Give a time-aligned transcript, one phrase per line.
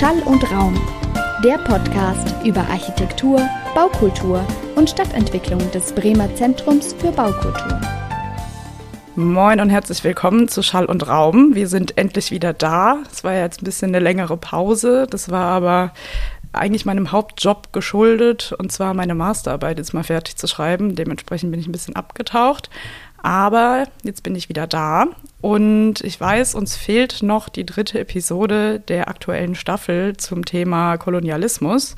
[0.00, 0.80] Schall und Raum,
[1.44, 4.42] der Podcast über Architektur, Baukultur
[4.74, 7.78] und Stadtentwicklung des Bremer Zentrums für Baukultur.
[9.14, 11.54] Moin und herzlich willkommen zu Schall und Raum.
[11.54, 13.02] Wir sind endlich wieder da.
[13.12, 15.06] Es war jetzt ein bisschen eine längere Pause.
[15.10, 15.92] Das war aber
[16.54, 20.94] eigentlich meinem Hauptjob geschuldet und zwar meine Masterarbeit jetzt mal fertig zu schreiben.
[20.94, 22.70] Dementsprechend bin ich ein bisschen abgetaucht.
[23.22, 25.08] Aber jetzt bin ich wieder da
[25.40, 31.94] und ich weiß, uns fehlt noch die dritte Episode der aktuellen Staffel zum Thema Kolonialismus.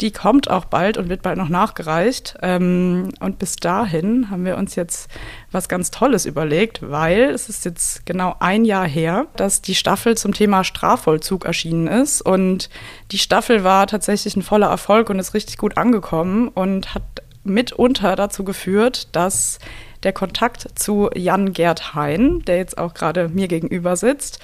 [0.00, 2.36] Die kommt auch bald und wird bald noch nachgereicht.
[2.42, 5.10] Ähm, und bis dahin haben wir uns jetzt
[5.50, 10.16] was ganz Tolles überlegt, weil es ist jetzt genau ein Jahr her, dass die Staffel
[10.16, 12.20] zum Thema Strafvollzug erschienen ist.
[12.20, 12.68] Und
[13.10, 17.02] die Staffel war tatsächlich ein voller Erfolg und ist richtig gut angekommen und hat
[17.42, 19.58] mitunter dazu geführt, dass
[20.02, 24.40] der Kontakt zu Jan Gerd Hein, der jetzt auch gerade mir gegenüber sitzt,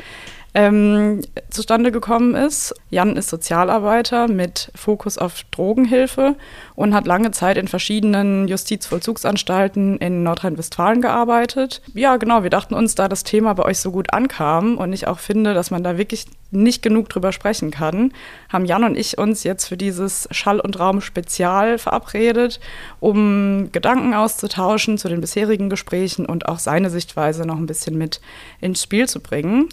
[0.54, 2.74] ähm, zustande gekommen ist.
[2.90, 6.36] Jan ist Sozialarbeiter mit Fokus auf Drogenhilfe
[6.74, 11.80] und hat lange Zeit in verschiedenen Justizvollzugsanstalten in Nordrhein-Westfalen gearbeitet.
[11.94, 15.06] Ja, genau, wir dachten uns, da das Thema bei euch so gut ankam und ich
[15.06, 18.12] auch finde, dass man da wirklich nicht genug drüber sprechen kann,
[18.50, 22.60] haben Jan und ich uns jetzt für dieses Schall- und Raum-Spezial verabredet,
[23.00, 28.20] um Gedanken auszutauschen zu den bisherigen Gesprächen und auch seine Sichtweise noch ein bisschen mit
[28.60, 29.70] ins Spiel zu bringen.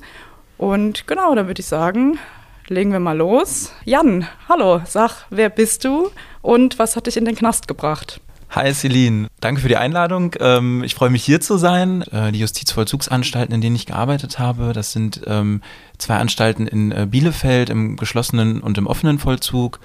[0.60, 2.20] Und genau, dann würde ich sagen,
[2.68, 3.72] legen wir mal los.
[3.86, 8.20] Jan, hallo, sag, wer bist du und was hat dich in den Knast gebracht?
[8.50, 10.36] Hi Celine, danke für die Einladung.
[10.42, 12.02] Ähm, ich freue mich hier zu sein.
[12.12, 15.62] Äh, die Justizvollzugsanstalten, in denen ich gearbeitet habe, das sind ähm,
[15.98, 19.80] zwei Anstalten in äh, Bielefeld im geschlossenen und im offenen Vollzug.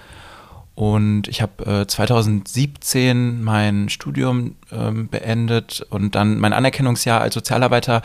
[0.75, 8.03] Und ich habe 2017 mein Studium ähm, beendet und dann mein Anerkennungsjahr als Sozialarbeiter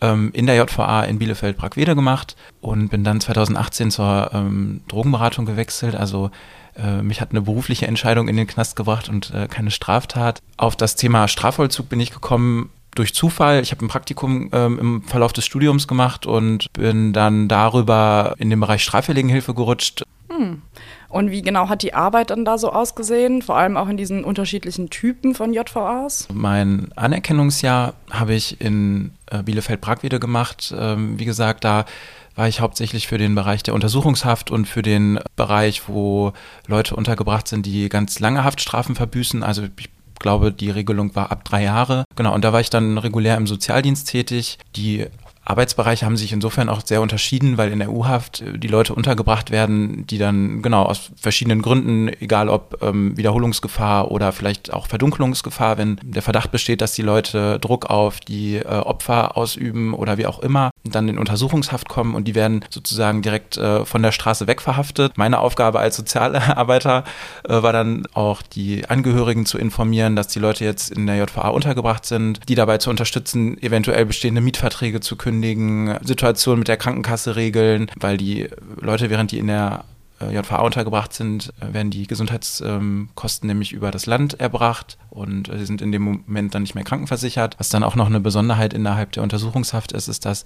[0.00, 5.94] ähm, in der JVA in Bielefeld-Brackwede gemacht und bin dann 2018 zur ähm, Drogenberatung gewechselt.
[5.94, 6.30] Also
[6.76, 10.40] äh, mich hat eine berufliche Entscheidung in den Knast gebracht und äh, keine Straftat.
[10.56, 13.60] Auf das Thema Strafvollzug bin ich gekommen durch Zufall.
[13.62, 18.50] Ich habe ein Praktikum ähm, im Verlauf des Studiums gemacht und bin dann darüber in
[18.50, 20.04] den Bereich Straffälligenhilfe gerutscht.
[20.30, 20.62] Hm.
[21.08, 24.24] Und wie genau hat die Arbeit dann da so ausgesehen, vor allem auch in diesen
[24.24, 26.28] unterschiedlichen Typen von JVAs?
[26.32, 30.74] Mein Anerkennungsjahr habe ich in äh, Bielefeld-Bragwede gemacht.
[30.78, 31.86] Ähm, wie gesagt, da
[32.34, 36.32] war ich hauptsächlich für den Bereich der Untersuchungshaft und für den Bereich, wo
[36.66, 39.42] Leute untergebracht sind, die ganz lange Haftstrafen verbüßen.
[39.42, 39.90] Also ich
[40.20, 42.04] glaube, die Regelung war ab drei Jahre.
[42.16, 44.58] Genau, und da war ich dann regulär im Sozialdienst tätig.
[44.76, 45.06] Die
[45.48, 49.50] Arbeitsbereiche haben sich insofern auch sehr unterschieden, weil in der U-Haft äh, die Leute untergebracht
[49.50, 55.78] werden, die dann genau aus verschiedenen Gründen, egal ob ähm, Wiederholungsgefahr oder vielleicht auch Verdunkelungsgefahr,
[55.78, 60.26] wenn der Verdacht besteht, dass die Leute Druck auf die äh, Opfer ausüben oder wie
[60.26, 64.46] auch immer, dann in Untersuchungshaft kommen und die werden sozusagen direkt äh, von der Straße
[64.46, 65.16] wegverhaftet.
[65.16, 67.04] Meine Aufgabe als Sozialarbeiter
[67.48, 71.48] äh, war dann auch die Angehörigen zu informieren, dass die Leute jetzt in der JVA
[71.48, 76.76] untergebracht sind, die dabei zu unterstützen, eventuell bestehende Mietverträge zu kündigen kündigen, Situationen mit der
[76.76, 78.48] Krankenkasse regeln, weil die
[78.80, 79.84] Leute, während die in der
[80.20, 85.58] äh, JVA untergebracht sind, äh, werden die Gesundheitskosten nämlich über das Land erbracht und äh,
[85.58, 87.54] sie sind in dem Moment dann nicht mehr krankenversichert.
[87.58, 90.44] Was dann auch noch eine Besonderheit innerhalb der Untersuchungshaft ist, ist, dass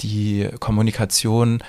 [0.00, 1.62] die Kommunikation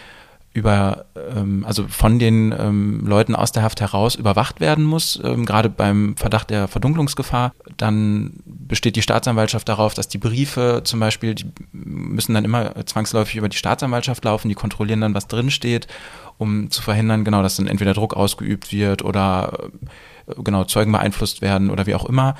[0.53, 5.45] über, ähm, also von den ähm, Leuten aus der Haft heraus überwacht werden muss, ähm,
[5.45, 7.53] gerade beim Verdacht der Verdunklungsgefahr.
[7.77, 8.33] Dann
[8.71, 13.49] besteht die Staatsanwaltschaft darauf, dass die Briefe zum Beispiel, die müssen dann immer zwangsläufig über
[13.49, 15.87] die Staatsanwaltschaft laufen, die kontrollieren dann, was drinsteht,
[16.37, 19.69] um zu verhindern, genau, dass dann entweder Druck ausgeübt wird oder
[20.25, 22.35] äh, genau Zeugen beeinflusst werden oder wie auch immer.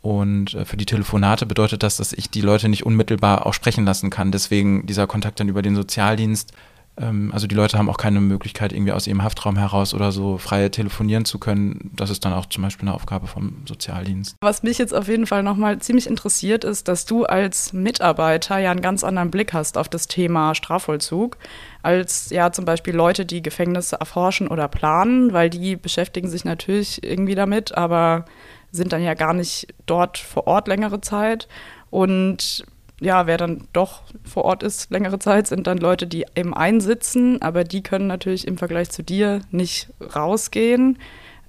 [0.00, 3.84] Und äh, für die Telefonate bedeutet das, dass ich die Leute nicht unmittelbar auch sprechen
[3.84, 4.32] lassen kann.
[4.32, 6.54] Deswegen dieser Kontakt dann über den Sozialdienst
[6.94, 10.68] also die Leute haben auch keine Möglichkeit, irgendwie aus ihrem Haftraum heraus oder so frei
[10.68, 11.90] telefonieren zu können.
[11.96, 14.36] Das ist dann auch zum Beispiel eine Aufgabe vom Sozialdienst.
[14.42, 18.70] Was mich jetzt auf jeden Fall nochmal ziemlich interessiert, ist, dass du als Mitarbeiter ja
[18.70, 21.38] einen ganz anderen Blick hast auf das Thema Strafvollzug
[21.82, 27.02] als ja zum Beispiel Leute, die Gefängnisse erforschen oder planen, weil die beschäftigen sich natürlich
[27.02, 28.26] irgendwie damit, aber
[28.70, 31.48] sind dann ja gar nicht dort vor Ort längere Zeit.
[31.90, 32.64] Und
[33.02, 37.42] ja, wer dann doch vor Ort ist, längere Zeit, sind dann Leute, die eben einsitzen,
[37.42, 40.98] aber die können natürlich im Vergleich zu dir nicht rausgehen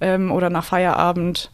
[0.00, 1.50] ähm, oder nach Feierabend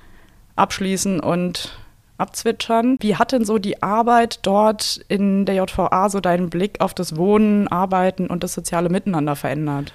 [0.56, 1.78] abschließen und
[2.16, 2.96] abzwitschern.
[3.00, 7.16] Wie hat denn so die Arbeit dort in der JVA so deinen Blick auf das
[7.16, 9.92] Wohnen, Arbeiten und das soziale Miteinander verändert?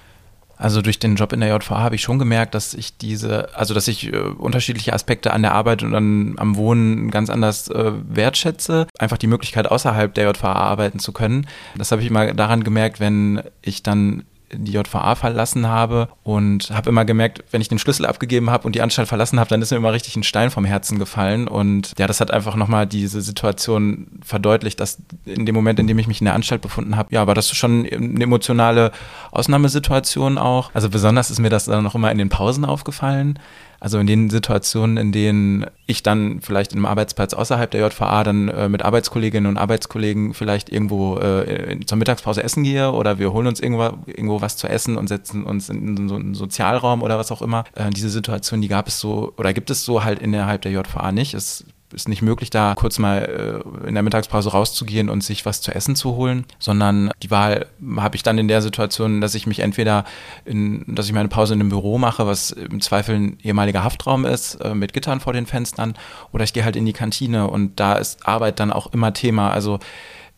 [0.56, 3.74] Also durch den Job in der JVA habe ich schon gemerkt, dass ich diese, also
[3.74, 7.92] dass ich äh, unterschiedliche Aspekte an der Arbeit und an, am Wohnen ganz anders äh,
[8.08, 8.86] wertschätze.
[8.98, 11.46] Einfach die Möglichkeit, außerhalb der JVA arbeiten zu können.
[11.76, 16.90] Das habe ich immer daran gemerkt, wenn ich dann die JVA verlassen habe und habe
[16.90, 19.70] immer gemerkt, wenn ich den Schlüssel abgegeben habe und die Anstalt verlassen habe, dann ist
[19.70, 23.20] mir immer richtig ein Stein vom Herzen gefallen und ja, das hat einfach nochmal diese
[23.20, 27.08] Situation verdeutlicht, dass in dem Moment, in dem ich mich in der Anstalt befunden habe,
[27.12, 28.92] ja, war das schon eine emotionale
[29.32, 30.70] Ausnahmesituation auch.
[30.74, 33.38] Also besonders ist mir das dann noch immer in den Pausen aufgefallen.
[33.80, 38.24] Also in den Situationen, in denen ich dann vielleicht in einem Arbeitsplatz außerhalb der JVA
[38.24, 43.32] dann äh, mit Arbeitskolleginnen und Arbeitskollegen vielleicht irgendwo äh, zur Mittagspause essen gehe oder wir
[43.32, 47.18] holen uns irgendwo, irgendwo was zu essen und setzen uns in so einen Sozialraum oder
[47.18, 47.64] was auch immer.
[47.74, 51.12] Äh, diese Situation, die gab es so oder gibt es so halt innerhalb der JVA
[51.12, 51.34] nicht.
[51.34, 51.64] Es
[51.96, 55.74] ist nicht möglich, da kurz mal äh, in der Mittagspause rauszugehen und sich was zu
[55.74, 57.66] essen zu holen, sondern die Wahl
[57.96, 60.04] habe ich dann in der Situation, dass ich mich entweder,
[60.44, 64.26] in, dass ich meine Pause in einem Büro mache, was im Zweifel ein ehemaliger Haftraum
[64.26, 65.94] ist, äh, mit Gittern vor den Fenstern,
[66.32, 69.50] oder ich gehe halt in die Kantine und da ist Arbeit dann auch immer Thema.
[69.50, 69.78] Also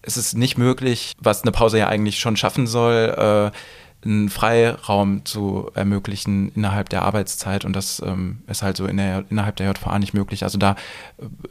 [0.01, 3.57] es ist nicht möglich, was eine Pause ja eigentlich schon schaffen soll, äh,
[4.05, 9.25] einen Freiraum zu ermöglichen innerhalb der Arbeitszeit und das ähm, ist halt so in der,
[9.29, 10.45] innerhalb der JVA nicht möglich.
[10.45, 10.77] Also da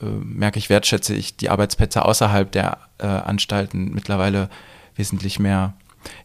[0.01, 4.49] äh, merke ich, wertschätze ich die Arbeitsplätze außerhalb der äh, Anstalten mittlerweile
[4.95, 5.73] wesentlich mehr.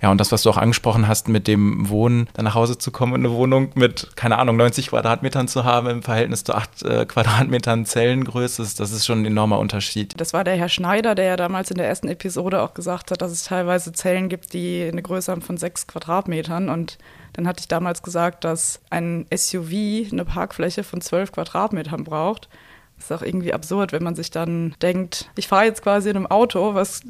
[0.00, 2.90] Ja, und das, was du auch angesprochen hast, mit dem Wohnen, dann nach Hause zu
[2.90, 6.82] kommen und eine Wohnung mit, keine Ahnung, 90 Quadratmetern zu haben im Verhältnis zu 8
[6.82, 10.14] äh, Quadratmetern Zellengröße, das ist schon ein enormer Unterschied.
[10.16, 13.22] Das war der Herr Schneider, der ja damals in der ersten Episode auch gesagt hat,
[13.22, 16.68] dass es teilweise Zellen gibt, die eine Größe haben von 6 Quadratmetern.
[16.68, 16.98] Und
[17.32, 22.48] dann hatte ich damals gesagt, dass ein SUV eine Parkfläche von 12 Quadratmetern braucht.
[22.96, 26.16] Das ist auch irgendwie absurd, wenn man sich dann denkt, ich fahre jetzt quasi in
[26.16, 27.02] einem Auto, was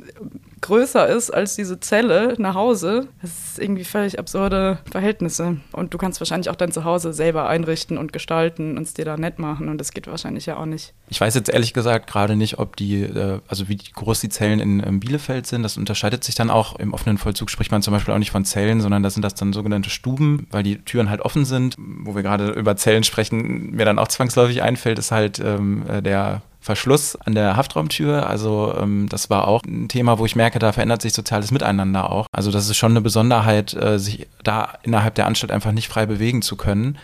[0.63, 3.09] größer ist als diese Zelle nach Hause.
[3.21, 5.59] Das ist irgendwie völlig absurde Verhältnisse.
[5.73, 9.17] Und du kannst wahrscheinlich auch dein Zuhause selber einrichten und gestalten und es dir da
[9.17, 9.69] nett machen.
[9.69, 10.95] Und das geht wahrscheinlich ja auch nicht.
[11.09, 14.61] Ich weiß jetzt ehrlich gesagt gerade nicht, ob die, äh, also wie groß die Zellen
[14.61, 15.63] in Bielefeld sind.
[15.63, 16.79] Das unterscheidet sich dann auch.
[16.79, 19.35] Im offenen Vollzug spricht man zum Beispiel auch nicht von Zellen, sondern das sind das
[19.35, 21.77] dann sogenannte Stuben, weil die Türen halt offen sind.
[21.79, 26.01] Wo wir gerade über Zellen sprechen, mir dann auch zwangsläufig einfällt, ist halt ähm, äh,
[26.01, 28.27] der Verschluss an der Haftraumtür.
[28.29, 32.11] Also ähm, das war auch ein Thema, wo ich merke, da verändert sich soziales Miteinander
[32.11, 32.29] auch.
[32.31, 36.07] Also das ist schon eine Besonderheit, äh, sich da innerhalb der Anstalt einfach nicht frei
[36.07, 36.99] bewegen zu können.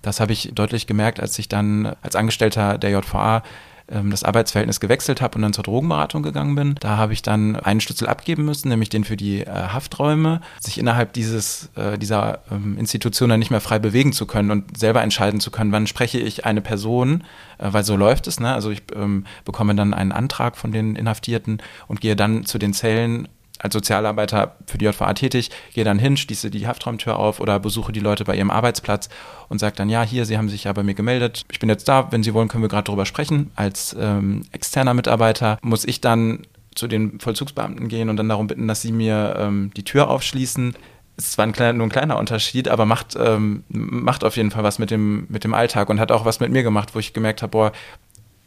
[0.00, 3.42] Das habe ich deutlich gemerkt, als ich dann als Angestellter der JVA
[3.90, 6.74] ähm, das Arbeitsverhältnis gewechselt habe und dann zur Drogenberatung gegangen bin.
[6.80, 10.78] Da habe ich dann einen Schlüssel abgeben müssen, nämlich den für die äh, Hafträume, sich
[10.78, 15.02] innerhalb dieses, äh, dieser ähm, Institution dann nicht mehr frei bewegen zu können und selber
[15.02, 17.24] entscheiden zu können, wann spreche ich eine Person,
[17.58, 18.40] äh, weil so läuft es.
[18.40, 18.52] Ne?
[18.52, 22.72] Also ich ähm, bekomme dann einen Antrag von den Inhaftierten und gehe dann zu den
[22.72, 23.28] Zellen
[23.60, 27.92] als Sozialarbeiter für die JVA tätig, gehe dann hin, schließe die Haftraumtür auf oder besuche
[27.92, 29.08] die Leute bei ihrem Arbeitsplatz
[29.48, 31.88] und sage dann, ja, hier, Sie haben sich ja bei mir gemeldet, ich bin jetzt
[31.88, 33.50] da, wenn Sie wollen, können wir gerade darüber sprechen.
[33.54, 38.68] Als ähm, externer Mitarbeiter muss ich dann zu den Vollzugsbeamten gehen und dann darum bitten,
[38.68, 40.74] dass sie mir ähm, die Tür aufschließen.
[41.16, 44.62] Ist zwar ein kleiner, nur ein kleiner Unterschied, aber macht, ähm, macht auf jeden Fall
[44.62, 47.12] was mit dem, mit dem Alltag und hat auch was mit mir gemacht, wo ich
[47.12, 47.72] gemerkt habe, boah,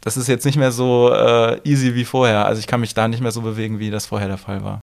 [0.04, 2.44] das ist jetzt nicht mehr so äh, easy wie vorher.
[2.46, 4.80] Also ich kann mich da nicht mehr so bewegen, wie das vorher der Fall war.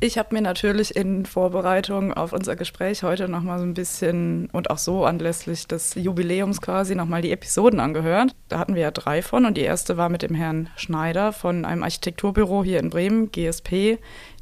[0.00, 4.70] Ich habe mir natürlich in Vorbereitung auf unser Gespräch heute nochmal so ein bisschen und
[4.70, 8.34] auch so anlässlich des Jubiläums quasi nochmal die Episoden angehört.
[8.48, 11.64] Da hatten wir ja drei von und die erste war mit dem Herrn Schneider von
[11.64, 13.98] einem Architekturbüro hier in Bremen, GSP,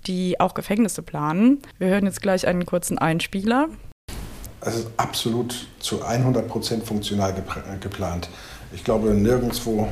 [0.07, 1.59] die auch Gefängnisse planen.
[1.79, 3.69] Wir hören jetzt gleich einen kurzen Einspieler.
[4.62, 7.35] Es ist absolut zu 100 Prozent funktional
[7.81, 8.29] geplant.
[8.75, 9.88] Ich glaube, nirgendwo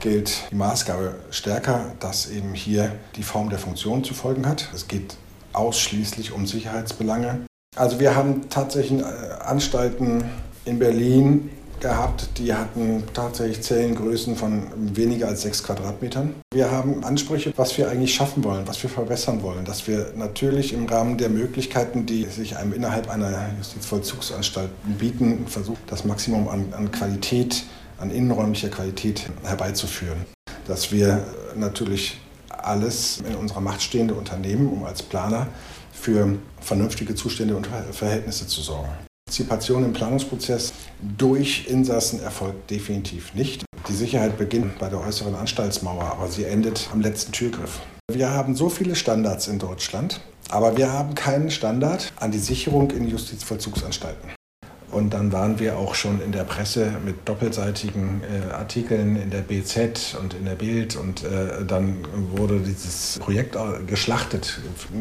[0.00, 4.68] gilt die Maßgabe stärker, dass eben hier die Form der Funktion zu folgen hat.
[4.74, 5.16] Es geht
[5.52, 7.40] ausschließlich um Sicherheitsbelange.
[7.76, 9.04] Also wir haben tatsächlich äh,
[9.44, 10.24] Anstalten
[10.64, 11.50] in Berlin
[11.80, 16.34] gehabt, die hatten tatsächlich Zellengrößen von weniger als sechs Quadratmetern.
[16.52, 20.72] Wir haben Ansprüche, was wir eigentlich schaffen wollen, was wir verbessern wollen, dass wir natürlich
[20.72, 26.72] im Rahmen der Möglichkeiten, die sich einem innerhalb einer Justizvollzugsanstalt bieten, versuchen, das Maximum an,
[26.76, 27.64] an Qualität
[27.98, 30.24] an innenräumlicher Qualität herbeizuführen.
[30.66, 31.24] Dass wir
[31.56, 35.48] natürlich alles in unserer Macht stehende unternehmen, um als Planer
[35.92, 38.90] für vernünftige Zustände und Verhältnisse zu sorgen.
[39.28, 40.72] Partizipation im Planungsprozess
[41.18, 43.62] durch Insassen erfolgt definitiv nicht.
[43.86, 47.80] Die Sicherheit beginnt bei der äußeren Anstaltsmauer, aber sie endet am letzten Türgriff.
[48.10, 52.90] Wir haben so viele Standards in Deutschland, aber wir haben keinen Standard an die Sicherung
[52.90, 54.30] in Justizvollzugsanstalten.
[54.90, 59.42] Und dann waren wir auch schon in der Presse mit doppelseitigen äh, Artikeln in der
[59.42, 60.96] BZ und in der Bild.
[60.96, 61.98] Und äh, dann
[62.32, 64.60] wurde dieses Projekt geschlachtet.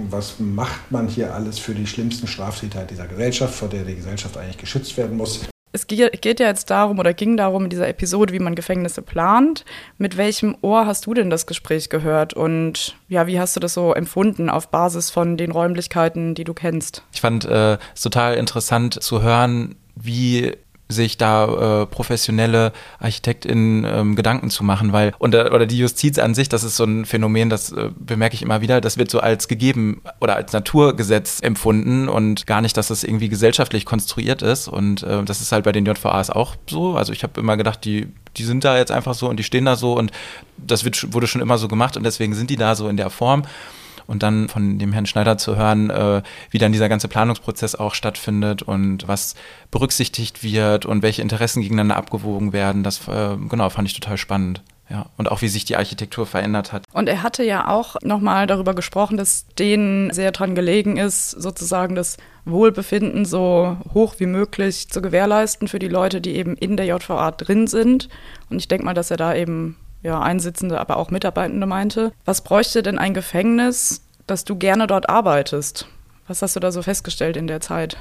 [0.10, 4.38] Was macht man hier alles für die schlimmsten Straftäter dieser Gesellschaft, vor der die Gesellschaft
[4.38, 5.48] eigentlich geschützt werden muss?
[5.78, 9.64] Es geht ja jetzt darum oder ging darum in dieser Episode, wie man Gefängnisse plant.
[10.00, 13.76] Mit welchem Ohr hast du denn das Gespräch gehört und ja, wie hast du das
[13.76, 17.04] so empfunden auf Basis von den Räumlichkeiten, die du kennst?
[17.14, 20.54] Ich fand äh, es total interessant zu hören, wie
[20.90, 26.18] sich da äh, professionelle ArchitektInnen ähm, Gedanken zu machen, weil, und, äh, oder die Justiz
[26.18, 29.12] an sich, das ist so ein Phänomen, das äh, bemerke ich immer wieder, das wird
[29.12, 34.42] so als gegeben oder als Naturgesetz empfunden und gar nicht, dass das irgendwie gesellschaftlich konstruiert
[34.42, 34.68] ist.
[34.68, 36.96] Und äh, das ist halt bei den JVAs auch so.
[36.96, 39.66] Also ich habe immer gedacht, die, die sind da jetzt einfach so und die stehen
[39.66, 40.12] da so und
[40.58, 43.10] das wird, wurde schon immer so gemacht und deswegen sind die da so in der
[43.10, 43.44] Form
[44.08, 47.94] und dann von dem Herrn Schneider zu hören, äh, wie dann dieser ganze Planungsprozess auch
[47.94, 49.36] stattfindet und was
[49.70, 54.64] berücksichtigt wird und welche Interessen gegeneinander abgewogen werden, das äh, genau fand ich total spannend.
[54.90, 56.84] Ja, und auch wie sich die Architektur verändert hat.
[56.94, 61.94] Und er hatte ja auch nochmal darüber gesprochen, dass denen sehr dran gelegen ist, sozusagen
[61.94, 66.86] das Wohlbefinden so hoch wie möglich zu gewährleisten für die Leute, die eben in der
[66.86, 68.08] JVA drin sind.
[68.50, 72.12] Und ich denke mal, dass er da eben ja, Einsitzende, aber auch Mitarbeitende meinte.
[72.26, 75.88] Was bräuchte denn ein Gefängnis, dass du gerne dort arbeitest?
[76.28, 77.98] Was hast du da so festgestellt in der Zeit?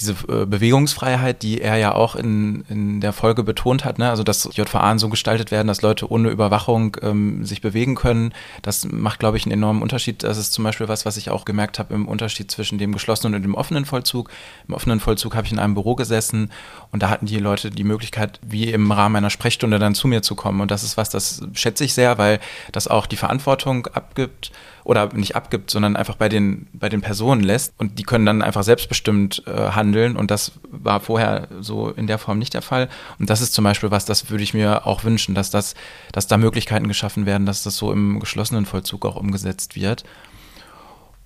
[0.00, 4.08] Diese äh, Bewegungsfreiheit, die er ja auch in, in der Folge betont hat, ne?
[4.08, 8.86] also dass JVA so gestaltet werden, dass Leute ohne Überwachung ähm, sich bewegen können, das
[8.86, 10.22] macht, glaube ich, einen enormen Unterschied.
[10.22, 13.34] Das ist zum Beispiel was, was ich auch gemerkt habe im Unterschied zwischen dem geschlossenen
[13.34, 14.30] und dem offenen Vollzug.
[14.68, 16.52] Im offenen Vollzug habe ich in einem Büro gesessen
[16.92, 20.22] und da hatten die Leute die Möglichkeit, wie im Rahmen einer Sprechstunde dann zu mir
[20.22, 20.60] zu kommen.
[20.60, 22.38] Und das ist was, das schätze ich sehr, weil
[22.70, 24.52] das auch die Verantwortung abgibt
[24.84, 28.40] oder nicht abgibt, sondern einfach bei den, bei den Personen lässt und die können dann
[28.40, 32.88] einfach selbstbestimmt äh, handeln und das war vorher so in der Form nicht der Fall.
[33.18, 35.74] Und das ist zum Beispiel was, das würde ich mir auch wünschen, dass das,
[36.12, 40.04] dass da Möglichkeiten geschaffen werden, dass das so im geschlossenen Vollzug auch umgesetzt wird.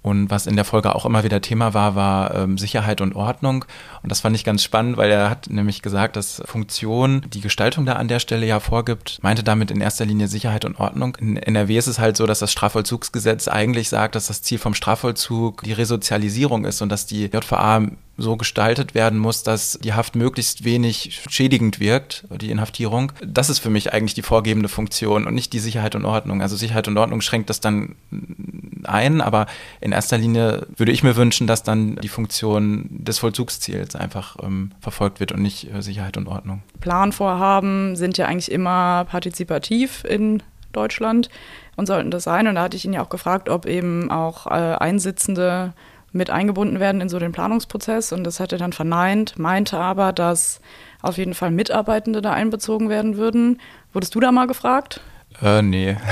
[0.03, 3.65] Und was in der Folge auch immer wieder Thema war, war ähm, Sicherheit und Ordnung.
[4.03, 7.87] Und das fand ich ganz spannend, weil er hat nämlich gesagt, dass Funktion die Gestaltung
[7.87, 11.17] da an der Stelle ja vorgibt, meinte damit in erster Linie Sicherheit und Ordnung.
[11.21, 14.75] In NRW ist es halt so, dass das Strafvollzugsgesetz eigentlich sagt, dass das Ziel vom
[14.75, 17.83] Strafvollzug die Resozialisierung ist und dass die JVA
[18.17, 23.13] so gestaltet werden muss, dass die Haft möglichst wenig schädigend wirkt, die Inhaftierung.
[23.25, 26.43] Das ist für mich eigentlich die vorgebende Funktion und nicht die Sicherheit und Ordnung.
[26.43, 27.97] Also Sicherheit und Ordnung schränkt das dann
[28.85, 29.47] ein, aber
[29.81, 34.73] in erster Linie würde ich mir wünschen, dass dann die Funktion des Vollzugsziels einfach ähm,
[34.81, 36.63] verfolgt wird und nicht äh, Sicherheit und Ordnung.
[36.81, 40.43] Planvorhaben sind ja eigentlich immer partizipativ in
[40.73, 41.31] Deutschland
[41.77, 42.47] und sollten das sein.
[42.47, 45.73] Und da hatte ich ihn ja auch gefragt, ob eben auch äh, Einsitzende
[46.13, 48.13] mit eingebunden werden in so den Planungsprozess.
[48.13, 50.61] Und das hat er dann verneint, meinte aber, dass
[51.01, 53.61] auf jeden Fall Mitarbeitende da einbezogen werden würden.
[53.93, 55.01] Wurdest du da mal gefragt?
[55.43, 55.97] Äh, nee.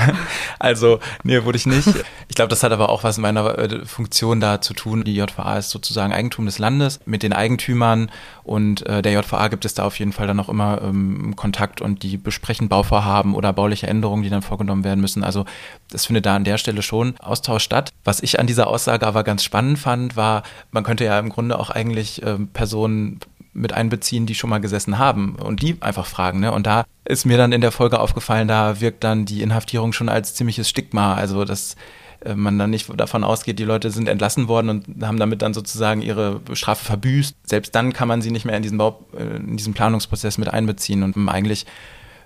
[0.59, 1.87] Also, nee, wurde ich nicht.
[2.27, 5.03] Ich glaube, das hat aber auch was in meiner äh, Funktion da zu tun.
[5.03, 8.09] Die JVA ist sozusagen Eigentum des Landes mit den Eigentümern
[8.43, 11.81] und äh, der JVA gibt es da auf jeden Fall dann auch immer ähm, Kontakt
[11.81, 15.25] und die besprechen Bauvorhaben oder bauliche Änderungen, die dann vorgenommen werden müssen.
[15.25, 15.43] Also,
[15.89, 17.89] das findet da an der Stelle schon Austausch statt.
[18.05, 21.59] Was ich an dieser Aussage aber ganz spannend fand, war, man könnte ja im Grunde
[21.59, 23.19] auch eigentlich äh, Personen
[23.53, 26.39] mit einbeziehen, die schon mal gesessen haben und die einfach fragen.
[26.39, 26.51] Ne?
[26.51, 30.09] Und da ist mir dann in der Folge aufgefallen, da wirkt dann die Inhaftierung schon
[30.09, 31.15] als ziemliches Stigma.
[31.15, 31.75] Also dass
[32.23, 35.53] äh, man dann nicht davon ausgeht, die Leute sind entlassen worden und haben damit dann
[35.53, 37.35] sozusagen ihre Strafe verbüßt.
[37.43, 40.49] Selbst dann kann man sie nicht mehr in diesen Bau, äh, in diesen Planungsprozess mit
[40.49, 41.65] einbeziehen und eigentlich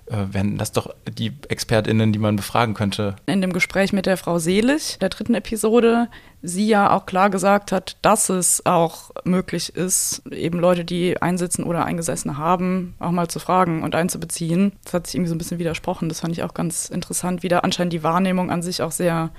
[0.08, 3.16] wären das doch die ExpertInnen, die man befragen könnte.
[3.26, 6.08] In dem Gespräch mit der Frau Selig, der dritten Episode,
[6.42, 11.64] sie ja auch klar gesagt hat, dass es auch möglich ist, eben Leute, die einsitzen
[11.64, 14.72] oder eingesessen haben, auch mal zu fragen und einzubeziehen.
[14.84, 16.08] Das hat sich irgendwie so ein bisschen widersprochen.
[16.08, 19.30] Das fand ich auch ganz interessant, wie da anscheinend die Wahrnehmung an sich auch sehr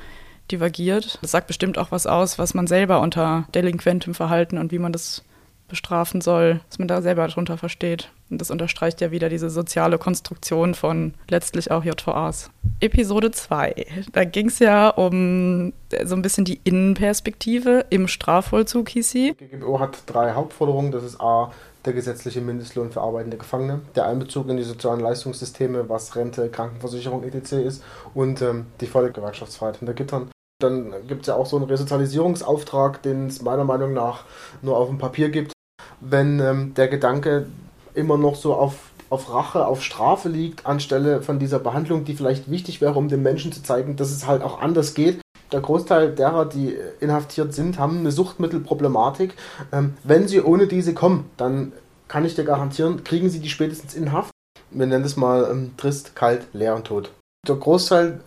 [0.52, 1.20] divergiert.
[1.22, 4.92] Das sagt bestimmt auch was aus, was man selber unter delinquentem Verhalten und wie man
[4.92, 5.24] das
[5.68, 8.10] bestrafen soll, was man da selber darunter versteht.
[8.30, 12.50] Und das unterstreicht ja wieder diese soziale Konstruktion von letztlich auch JVAs.
[12.80, 13.86] Episode 2.
[14.12, 19.36] Da ging es ja um so ein bisschen die Innenperspektive im Strafvollzug, hieß sie.
[19.40, 20.92] Die GGBO hat drei Hauptforderungen.
[20.92, 21.52] Das ist A,
[21.86, 27.24] der gesetzliche Mindestlohn für arbeitende Gefangene, der Einbezug in die sozialen Leistungssysteme, was Rente, Krankenversicherung
[27.24, 27.54] etc.
[27.54, 30.30] ist und ähm, die volle Gewerkschaftsfreiheit hinter Gittern.
[30.60, 34.26] Dann gibt es ja auch so einen Resozialisierungsauftrag, den es meiner Meinung nach
[34.62, 35.54] nur auf dem Papier gibt
[36.00, 37.48] wenn ähm, der Gedanke
[37.98, 38.76] immer noch so auf,
[39.10, 43.24] auf Rache, auf Strafe liegt, anstelle von dieser Behandlung, die vielleicht wichtig wäre, um den
[43.24, 45.20] Menschen zu zeigen, dass es halt auch anders geht.
[45.52, 49.34] Der Großteil derer, die inhaftiert sind, haben eine Suchtmittelproblematik.
[49.72, 51.72] Ähm, wenn sie ohne diese kommen, dann
[52.08, 54.32] kann ich dir garantieren, kriegen sie die spätestens in Haft.
[54.72, 57.12] Wir nennen es mal ähm, trist, kalt, leer und tot.
[57.48, 58.20] Der Großteil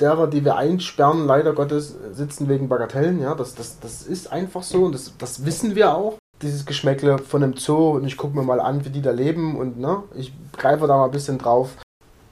[0.00, 3.20] derer, die wir einsperren, leider Gottes, sitzen wegen Bagatellen.
[3.20, 7.18] Ja, das, das, das ist einfach so und das, das wissen wir auch dieses Geschmäckle
[7.18, 10.02] von einem Zoo und ich gucke mir mal an, wie die da leben und ne,
[10.14, 11.76] ich greife da mal ein bisschen drauf.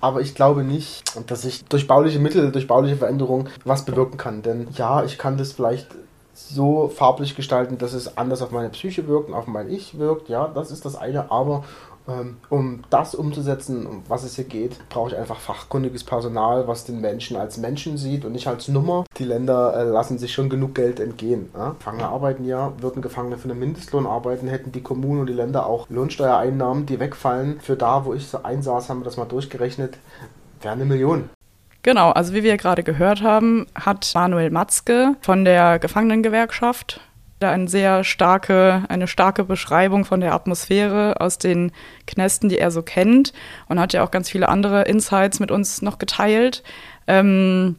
[0.00, 4.40] Aber ich glaube nicht, dass ich durch bauliche Mittel, durch bauliche Veränderung was bewirken kann.
[4.43, 5.88] Denn ja, ich kann das vielleicht
[6.33, 10.31] so farblich gestalten, dass es anders auf meine Psyche wirkt auf mein Ich wirkt.
[10.31, 11.31] Ja, das ist das eine.
[11.31, 11.64] Aber
[12.49, 17.00] um das umzusetzen, um was es hier geht, brauche ich einfach fachkundiges Personal, was den
[17.00, 19.04] Menschen als Menschen sieht und nicht als Nummer.
[19.19, 21.50] Die Länder äh, lassen sich schon genug Geld entgehen.
[21.78, 25.66] Gefangene arbeiten ja, würden Gefangene für einen Mindestlohn arbeiten, hätten die Kommunen und die Länder
[25.66, 27.61] auch Lohnsteuereinnahmen, die wegfallen.
[27.61, 29.99] Für da, wo ich so einsaß, haben wir das mal durchgerechnet,
[30.61, 31.30] wäre eine Million.
[31.83, 37.00] Genau, also wie wir gerade gehört haben, hat Manuel Matzke von der Gefangenengewerkschaft
[37.49, 41.73] eine sehr starke, eine starke Beschreibung von der Atmosphäre aus den
[42.06, 43.32] Knästen, die er so kennt
[43.68, 46.62] und hat ja auch ganz viele andere Insights mit uns noch geteilt.
[47.06, 47.76] Ähm,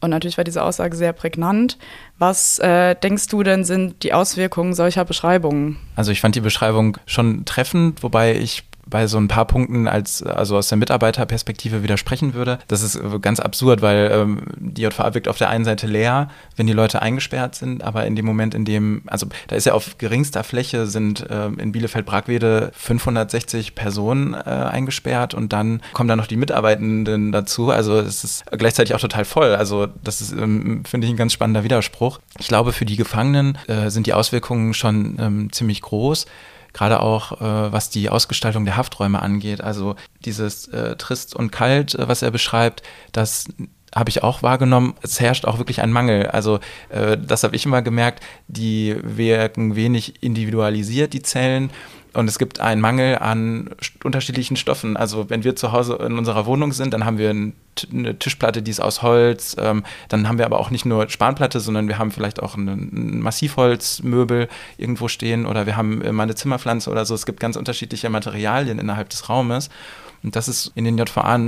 [0.00, 1.76] und natürlich war diese Aussage sehr prägnant.
[2.18, 5.76] Was äh, denkst du denn sind die Auswirkungen solcher Beschreibungen?
[5.96, 10.22] Also ich fand die Beschreibung schon treffend, wobei ich bei so ein paar Punkten als,
[10.22, 12.58] also aus der Mitarbeiterperspektive widersprechen würde.
[12.68, 16.66] Das ist ganz absurd, weil ähm, die JVA wirkt auf der einen Seite leer, wenn
[16.66, 19.98] die Leute eingesperrt sind, aber in dem Moment, in dem, also da ist ja auf
[19.98, 26.26] geringster Fläche sind ähm, in Bielefeld-Bragwede 560 Personen äh, eingesperrt und dann kommen da noch
[26.26, 27.70] die Mitarbeitenden dazu.
[27.70, 29.54] Also es ist gleichzeitig auch total voll.
[29.54, 32.20] Also das ist, ähm, finde ich, ein ganz spannender Widerspruch.
[32.38, 36.26] Ich glaube, für die Gefangenen äh, sind die Auswirkungen schon ähm, ziemlich groß
[36.72, 39.60] gerade auch äh, was die Ausgestaltung der Hafträume angeht.
[39.60, 42.82] Also dieses äh, Trist und Kalt, äh, was er beschreibt,
[43.12, 43.48] das
[43.94, 46.26] habe ich auch wahrgenommen, es herrscht auch wirklich ein Mangel.
[46.26, 51.70] Also äh, das habe ich immer gemerkt, die wirken wenig individualisiert, die Zellen.
[52.14, 53.70] Und es gibt einen Mangel an
[54.02, 54.96] unterschiedlichen Stoffen.
[54.96, 58.70] Also wenn wir zu Hause in unserer Wohnung sind, dann haben wir eine Tischplatte, die
[58.70, 59.56] ist aus Holz.
[59.58, 63.20] Ähm, dann haben wir aber auch nicht nur Spanplatte, sondern wir haben vielleicht auch ein
[63.20, 67.14] Massivholzmöbel irgendwo stehen oder wir haben mal eine Zimmerpflanze oder so.
[67.14, 69.68] Es gibt ganz unterschiedliche Materialien innerhalb des Raumes.
[70.22, 71.38] Und das ist in den JVA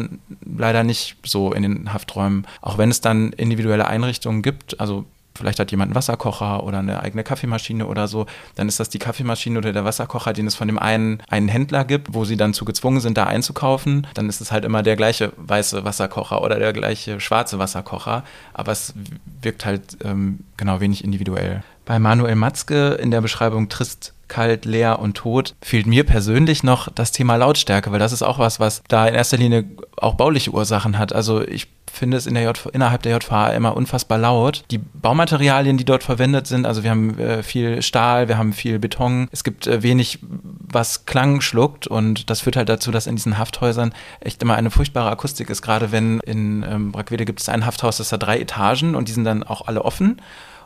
[0.45, 2.47] leider nicht so in den Hafträumen.
[2.61, 5.05] Auch wenn es dann individuelle Einrichtungen gibt, also
[5.41, 8.99] vielleicht hat jemand einen Wasserkocher oder eine eigene Kaffeemaschine oder so, dann ist das die
[8.99, 12.53] Kaffeemaschine oder der Wasserkocher, den es von dem einen einen Händler gibt, wo sie dann
[12.55, 14.07] zu gezwungen sind, da einzukaufen.
[14.15, 18.73] Dann ist es halt immer der gleiche weiße Wasserkocher oder der gleiche schwarze Wasserkocher, aber
[18.73, 18.95] es
[19.43, 21.63] wirkt halt ähm, genau wenig individuell.
[21.87, 26.91] Bei Manuel Matzke in der Beschreibung trist kalt, leer und tot, fehlt mir persönlich noch
[26.91, 29.65] das Thema Lautstärke, weil das ist auch was, was da in erster Linie
[29.99, 31.13] auch bauliche Ursachen hat.
[31.13, 34.65] Also ich finde es in der J innerhalb der JVA immer unfassbar laut.
[34.71, 38.79] Die Baumaterialien, die dort verwendet sind, also wir haben äh, viel Stahl, wir haben viel
[38.79, 39.29] Beton.
[39.33, 43.39] Es gibt äh, wenig, was Klang schluckt und das führt halt dazu, dass in diesen
[43.39, 45.63] Hafthäusern echt immer eine furchtbare Akustik ist.
[45.63, 49.13] Gerade wenn in ähm, Brackwede gibt es ein Hafthaus, das hat drei Etagen und die
[49.13, 50.21] sind dann auch alle offen.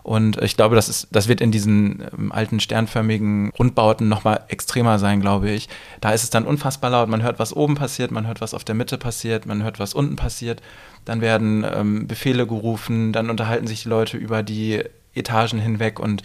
[0.04, 4.98] Und ich glaube, das, ist, das wird in diesen ähm, alten sternförmigen Rundbauten nochmal extremer
[4.98, 5.70] sein, glaube ich.
[6.02, 7.08] Da ist es dann unfassbar laut.
[7.08, 9.94] Man hört, was oben passiert, man hört, was auf der Mitte passiert, man hört, was
[9.94, 10.60] unten passiert.
[11.06, 16.22] Dann werden ähm, Befehle gerufen, dann unterhalten sich die Leute über die Etagen hinweg und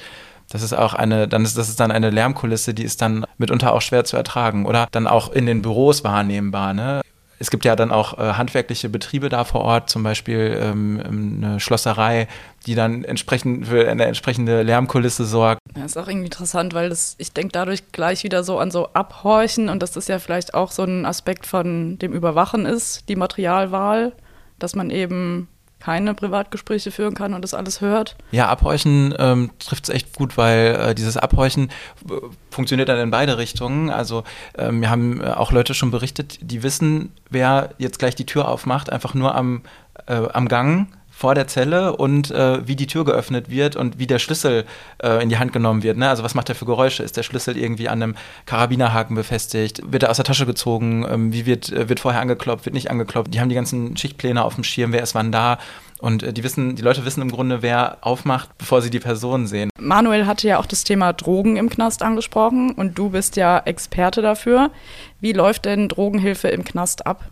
[0.50, 3.72] das ist auch eine, dann ist das ist dann eine Lärmkulisse, die ist dann mitunter
[3.72, 6.74] auch schwer zu ertragen oder dann auch in den Büros wahrnehmbar.
[6.74, 7.02] Ne?
[7.39, 11.02] Es gibt ja dann auch äh, handwerkliche Betriebe da vor Ort, zum Beispiel ähm,
[11.41, 12.28] eine Schlosserei,
[12.65, 15.62] die dann entsprechend für eine entsprechende Lärmkulisse sorgt.
[15.78, 18.89] Ja, ist auch irgendwie interessant, weil das, ich denke dadurch gleich wieder so an so
[18.93, 23.15] Abhorchen und dass das ja vielleicht auch so ein Aspekt von dem Überwachen ist, die
[23.15, 24.13] Materialwahl,
[24.60, 25.47] dass man eben
[25.80, 28.15] keine Privatgespräche führen kann und das alles hört.
[28.32, 31.72] Ja, Abhorchen ähm, trifft es echt gut, weil äh, dieses Abhorchen
[32.50, 33.89] funktioniert dann in beide Richtungen.
[33.89, 34.24] Also
[34.58, 38.48] ähm, wir haben äh, auch Leute schon berichtet, die wissen, wer jetzt gleich die Tür
[38.48, 39.62] aufmacht, einfach nur am,
[40.08, 40.88] äh, am Gang
[41.19, 44.63] vor der Zelle und äh, wie die Tür geöffnet wird und wie der Schlüssel
[45.03, 45.97] äh, in die Hand genommen wird.
[45.97, 46.08] Ne?
[46.08, 47.03] Also was macht er für Geräusche?
[47.03, 49.82] Ist der Schlüssel irgendwie an einem Karabinerhaken befestigt?
[49.86, 51.05] Wird er aus der Tasche gezogen?
[51.10, 52.65] Ähm, wie wird, äh, wird vorher angeklopft?
[52.65, 53.34] Wird nicht angeklopft?
[53.34, 54.93] Die haben die ganzen Schichtpläne auf dem Schirm.
[54.93, 55.58] Wer ist wann da?
[55.99, 59.45] Und äh, die wissen, die Leute wissen im Grunde, wer aufmacht, bevor sie die Person
[59.45, 59.71] sehen.
[59.77, 64.21] Manuel hatte ja auch das Thema Drogen im Knast angesprochen und du bist ja Experte
[64.21, 64.71] dafür.
[65.19, 67.25] Wie läuft denn Drogenhilfe im Knast ab?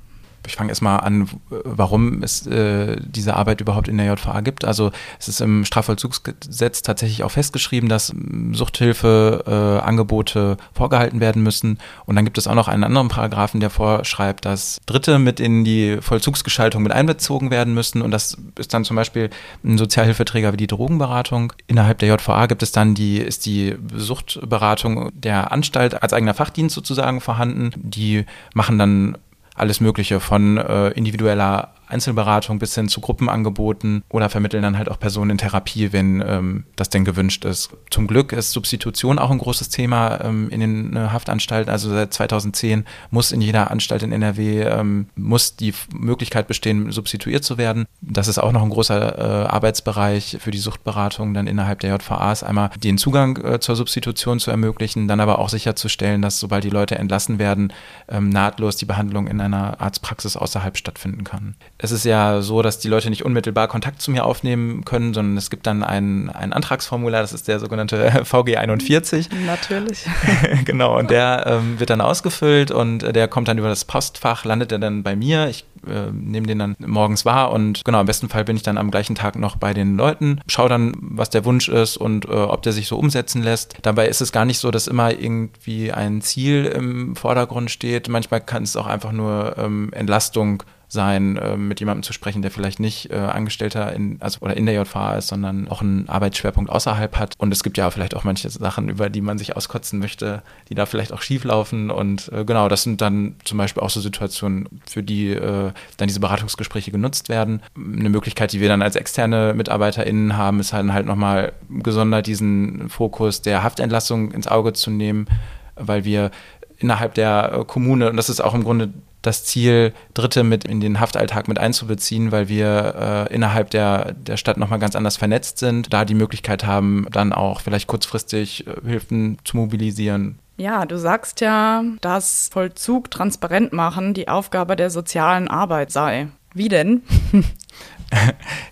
[0.47, 4.65] Ich fange erstmal an, warum es äh, diese Arbeit überhaupt in der JVA gibt.
[4.65, 8.13] Also es ist im Strafvollzugsgesetz tatsächlich auch festgeschrieben, dass
[8.53, 11.77] Suchthilfeangebote äh, vorgehalten werden müssen.
[12.05, 15.65] Und dann gibt es auch noch einen anderen Paragraphen, der vorschreibt, dass Dritte mit in
[15.65, 18.01] die Vollzugsgestaltung mit einbezogen werden müssen.
[18.01, 19.29] Und das ist dann zum Beispiel
[19.65, 21.51] ein Sozialhilfeträger wie die Drogenberatung.
[21.67, 26.73] Innerhalb der JVA gibt es dann die, ist die Suchtberatung der Anstalt als eigener Fachdienst
[26.73, 27.71] sozusagen vorhanden.
[27.75, 29.17] Die machen dann
[29.57, 34.99] alles Mögliche von äh, individueller Einzelberatung bis hin zu Gruppenangeboten oder vermitteln dann halt auch
[34.99, 37.69] Personen in Therapie, wenn ähm, das denn gewünscht ist.
[37.89, 41.69] Zum Glück ist Substitution auch ein großes Thema ähm, in den äh, Haftanstalten.
[41.69, 47.43] Also seit 2010 muss in jeder Anstalt in NRW ähm, muss die Möglichkeit bestehen, substituiert
[47.43, 47.85] zu werden.
[48.01, 52.43] Das ist auch noch ein großer äh, Arbeitsbereich für die Suchtberatung dann innerhalb der JVAs.
[52.43, 56.69] Einmal den Zugang äh, zur Substitution zu ermöglichen, dann aber auch sicherzustellen, dass sobald die
[56.69, 57.71] Leute entlassen werden,
[58.09, 62.79] ähm, nahtlos die Behandlung in einer Arztpraxis außerhalb stattfinden kann es ist ja so, dass
[62.79, 66.51] die Leute nicht unmittelbar Kontakt zu mir aufnehmen können, sondern es gibt dann ein, ein
[66.51, 69.29] Antragsformular, das ist der sogenannte VG 41.
[69.45, 70.05] Natürlich.
[70.65, 74.71] genau, und der ähm, wird dann ausgefüllt und der kommt dann über das Postfach, landet
[74.71, 75.49] er dann bei mir.
[75.49, 78.79] Ich äh, nehme den dann morgens wahr und genau, im besten Fall bin ich dann
[78.79, 82.29] am gleichen Tag noch bei den Leuten, schaue dann, was der Wunsch ist und äh,
[82.29, 83.75] ob der sich so umsetzen lässt.
[83.83, 88.09] Dabei ist es gar nicht so, dass immer irgendwie ein Ziel im Vordergrund steht.
[88.09, 92.51] Manchmal kann es auch einfach nur ähm, Entlastung sein, äh, mit jemandem zu sprechen, der
[92.51, 96.69] vielleicht nicht äh, Angestellter in, also oder in der JVA ist, sondern auch einen Arbeitsschwerpunkt
[96.69, 97.33] außerhalb hat.
[97.37, 100.75] Und es gibt ja vielleicht auch manche Sachen, über die man sich auskotzen möchte, die
[100.75, 101.91] da vielleicht auch schief laufen.
[101.91, 106.07] Und äh, genau, das sind dann zum Beispiel auch so Situationen, für die äh, dann
[106.07, 107.61] diese Beratungsgespräche genutzt werden.
[107.75, 112.89] Eine Möglichkeit, die wir dann als externe MitarbeiterInnen haben, ist halt halt nochmal gesondert diesen
[112.89, 115.27] Fokus der Haftentlassung ins Auge zu nehmen,
[115.75, 116.31] weil wir
[116.79, 118.93] innerhalb der äh, Kommune, und das ist auch im Grunde
[119.27, 124.37] das Ziel, Dritte mit in den Haftalltag mit einzubeziehen, weil wir äh, innerhalb der, der
[124.37, 128.73] Stadt nochmal ganz anders vernetzt sind, da die Möglichkeit haben, dann auch vielleicht kurzfristig äh,
[128.87, 130.39] Hilfen zu mobilisieren.
[130.57, 136.29] Ja, du sagst ja, dass Vollzug transparent machen die Aufgabe der sozialen Arbeit sei.
[136.53, 137.03] Wie denn?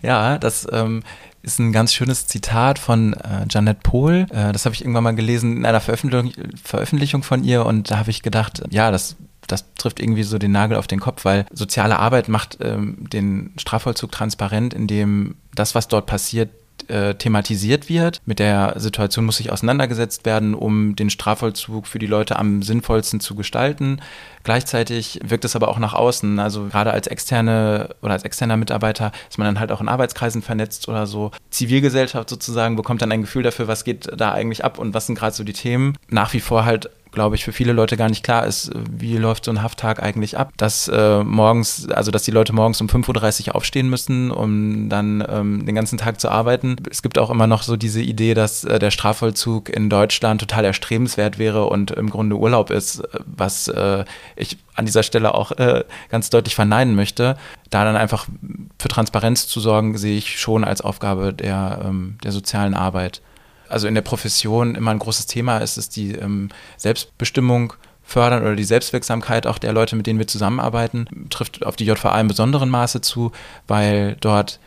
[0.01, 1.03] ja, das ähm,
[1.43, 4.25] ist ein ganz schönes Zitat von äh, Janet Pohl.
[4.31, 7.99] Äh, das habe ich irgendwann mal gelesen in einer Veröffentlichung, Veröffentlichung von ihr und da
[7.99, 9.15] habe ich gedacht, ja, das
[9.47, 13.53] das trifft irgendwie so den Nagel auf den Kopf, weil soziale Arbeit macht ähm, den
[13.57, 16.49] Strafvollzug transparent, indem das, was dort passiert,
[16.87, 18.21] äh, thematisiert wird.
[18.25, 23.19] Mit der Situation muss sich auseinandergesetzt werden, um den Strafvollzug für die Leute am sinnvollsten
[23.19, 24.01] zu gestalten.
[24.43, 26.37] Gleichzeitig wirkt es aber auch nach außen.
[26.37, 30.41] Also gerade als externe oder als externer Mitarbeiter ist man dann halt auch in Arbeitskreisen
[30.41, 31.31] vernetzt oder so.
[31.49, 35.15] Zivilgesellschaft sozusagen bekommt dann ein Gefühl dafür, was geht da eigentlich ab und was sind
[35.15, 35.97] gerade so die Themen.
[36.09, 39.45] Nach wie vor halt glaube ich, für viele Leute gar nicht klar ist, wie läuft
[39.45, 40.53] so ein Hafttag eigentlich ab.
[40.57, 45.25] Dass äh, morgens, also dass die Leute morgens um 5.30 Uhr aufstehen müssen, um dann
[45.27, 46.75] ähm, den ganzen Tag zu arbeiten.
[46.91, 50.65] Es gibt auch immer noch so diese Idee, dass äh, der Strafvollzug in Deutschland total
[50.65, 55.83] erstrebenswert wäre und im Grunde Urlaub ist, was äh, ich an dieser Stelle auch äh,
[56.09, 57.37] ganz deutlich verneinen möchte.
[57.69, 58.27] Da dann einfach
[58.77, 63.21] für Transparenz zu sorgen, sehe ich schon als Aufgabe der, ähm, der sozialen Arbeit
[63.69, 67.73] also in der Profession immer ein großes Thema ist, ist die ähm, Selbstbestimmung
[68.03, 72.19] fördern oder die Selbstwirksamkeit auch der Leute, mit denen wir zusammenarbeiten, trifft auf die JVA
[72.21, 73.31] in besonderem Maße zu,
[73.67, 74.59] weil dort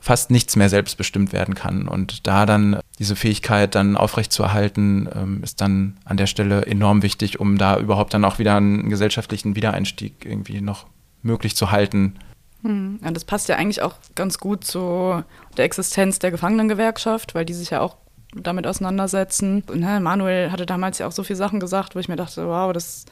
[0.00, 1.88] fast nichts mehr selbstbestimmt werden kann.
[1.88, 7.40] Und da dann diese Fähigkeit dann aufrechtzuerhalten, ähm, ist dann an der Stelle enorm wichtig,
[7.40, 10.86] um da überhaupt dann auch wieder einen gesellschaftlichen Wiedereinstieg irgendwie noch
[11.22, 12.16] möglich zu halten.
[12.62, 13.00] Hm.
[13.02, 15.22] Ja, das passt ja eigentlich auch ganz gut zu
[15.56, 17.96] der Existenz der Gefangenengewerkschaft, weil die sich ja auch
[18.42, 19.64] damit auseinandersetzen.
[19.72, 22.72] Ne, Manuel hatte damals ja auch so viele Sachen gesagt, wo ich mir dachte, wow,
[22.72, 23.06] das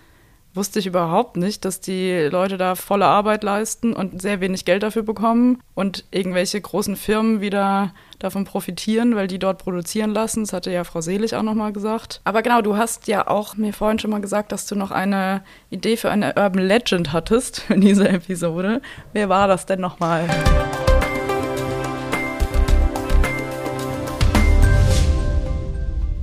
[0.54, 4.82] wusste ich überhaupt nicht, dass die Leute da volle Arbeit leisten und sehr wenig Geld
[4.82, 10.44] dafür bekommen und irgendwelche großen Firmen wieder davon profitieren, weil die dort produzieren lassen.
[10.44, 12.20] Das hatte ja Frau Selig auch nochmal gesagt.
[12.24, 15.42] Aber genau, du hast ja auch mir vorhin schon mal gesagt, dass du noch eine
[15.70, 18.82] Idee für eine Urban Legend hattest in dieser Episode.
[19.12, 20.28] Wer war das denn nochmal?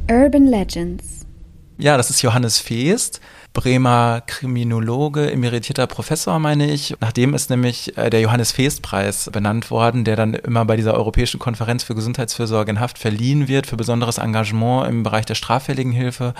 [0.09, 1.27] Urban Legends.
[1.77, 3.21] Ja, das ist Johannes Feest,
[3.53, 6.95] Bremer Kriminologe, emeritierter Professor, meine ich.
[6.99, 11.39] Nachdem ist nämlich äh, der Johannes Feest-Preis benannt worden, der dann immer bei dieser Europäischen
[11.39, 16.33] Konferenz für Gesundheitsfürsorge in Haft verliehen wird für besonderes Engagement im Bereich der straffälligen Hilfe.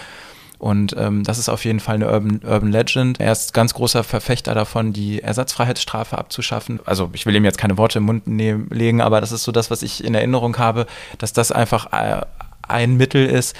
[0.57, 3.19] Und ähm, das ist auf jeden Fall eine Urban, Urban Legend.
[3.19, 6.79] Er ist ganz großer Verfechter davon, die Ersatzfreiheitsstrafe abzuschaffen.
[6.85, 9.51] Also ich will ihm jetzt keine Worte im Mund nehmen, legen, aber das ist so
[9.51, 10.87] das, was ich in Erinnerung habe,
[11.19, 12.25] dass das einfach äh,
[12.69, 13.55] ein Mittel ist,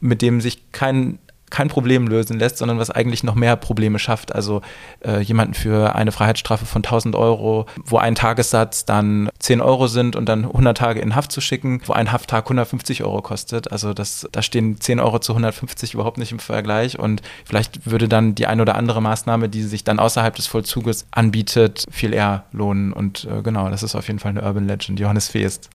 [0.00, 1.18] mit dem sich kein
[1.54, 4.34] kein Problem lösen lässt, sondern was eigentlich noch mehr Probleme schafft.
[4.34, 4.60] Also
[5.04, 10.16] äh, jemanden für eine Freiheitsstrafe von 1000 Euro, wo ein Tagessatz dann 10 Euro sind
[10.16, 13.70] und dann 100 Tage in Haft zu schicken, wo ein Hafttag 150 Euro kostet.
[13.70, 18.08] Also das, da stehen 10 Euro zu 150 überhaupt nicht im Vergleich und vielleicht würde
[18.08, 22.46] dann die eine oder andere Maßnahme, die sich dann außerhalb des Vollzuges anbietet, viel eher
[22.50, 22.92] lohnen.
[22.92, 24.98] Und äh, genau, das ist auf jeden Fall eine Urban Legend.
[24.98, 25.70] Johannes Feest.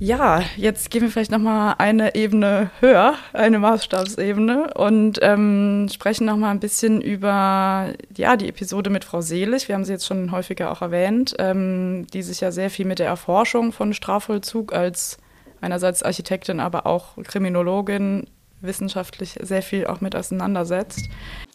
[0.00, 6.52] Ja, jetzt gehen wir vielleicht nochmal eine Ebene höher, eine Maßstabsebene und ähm, sprechen nochmal
[6.52, 9.66] ein bisschen über ja, die Episode mit Frau Selig.
[9.66, 13.00] Wir haben sie jetzt schon häufiger auch erwähnt, ähm, die sich ja sehr viel mit
[13.00, 15.18] der Erforschung von Strafvollzug als
[15.60, 18.28] einerseits Architektin, aber auch Kriminologin
[18.60, 21.08] wissenschaftlich sehr viel auch mit auseinandersetzt.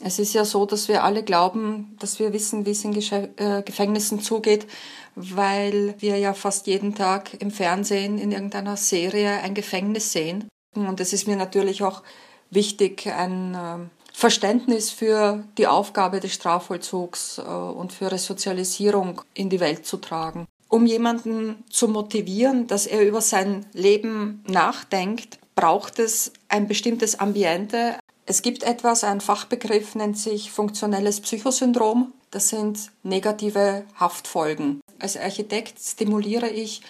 [0.03, 3.61] Es ist ja so, dass wir alle glauben, dass wir wissen, wie es in äh,
[3.63, 4.67] Gefängnissen zugeht
[5.15, 10.47] weil wir ja fast jeden Tag im Fernsehen in irgendeiner Serie ein Gefängnis sehen.
[10.75, 12.01] Und es ist mir natürlich auch
[12.49, 19.59] wichtig, ein ähm, Verständnis für die Aufgabe des Strafvollzugs äh, und für Resozialisierung in die
[19.59, 20.47] Welt zu tragen.
[20.67, 27.97] Um jemanden zu motivieren, dass er über sein Leben nachdenkt, braucht es ein bestimmtes Ambiente.
[28.25, 32.13] Es gibt etwas, ein Fachbegriff nennt sich funktionelles Psychosyndrom.
[32.31, 34.81] Das sind negative Haftfolgen.
[34.99, 36.81] Als Architekt stimuliere ich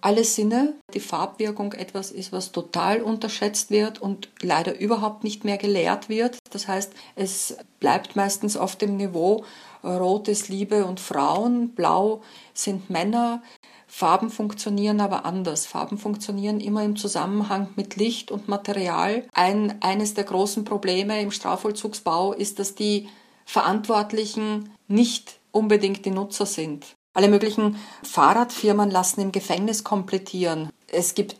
[0.00, 0.74] alle Sinne.
[0.94, 6.38] Die Farbwirkung etwas ist, was total unterschätzt wird und leider überhaupt nicht mehr gelehrt wird.
[6.50, 9.44] Das heißt, es bleibt meistens auf dem Niveau
[9.84, 12.22] Rot ist Liebe und Frauen, Blau
[12.54, 13.42] sind Männer.
[14.02, 15.64] Farben funktionieren aber anders.
[15.64, 19.22] Farben funktionieren immer im Zusammenhang mit Licht und Material.
[19.32, 23.08] Ein, eines der großen Probleme im Strafvollzugsbau ist, dass die
[23.44, 26.96] Verantwortlichen nicht unbedingt die Nutzer sind.
[27.14, 30.70] Alle möglichen Fahrradfirmen lassen im Gefängnis komplettieren.
[30.88, 31.36] Es gibt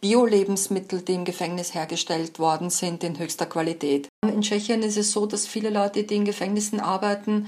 [0.00, 4.08] Bio-Lebensmittel, die im Gefängnis hergestellt worden sind in höchster Qualität.
[4.26, 7.46] In Tschechien ist es so, dass viele Leute, die in Gefängnissen arbeiten,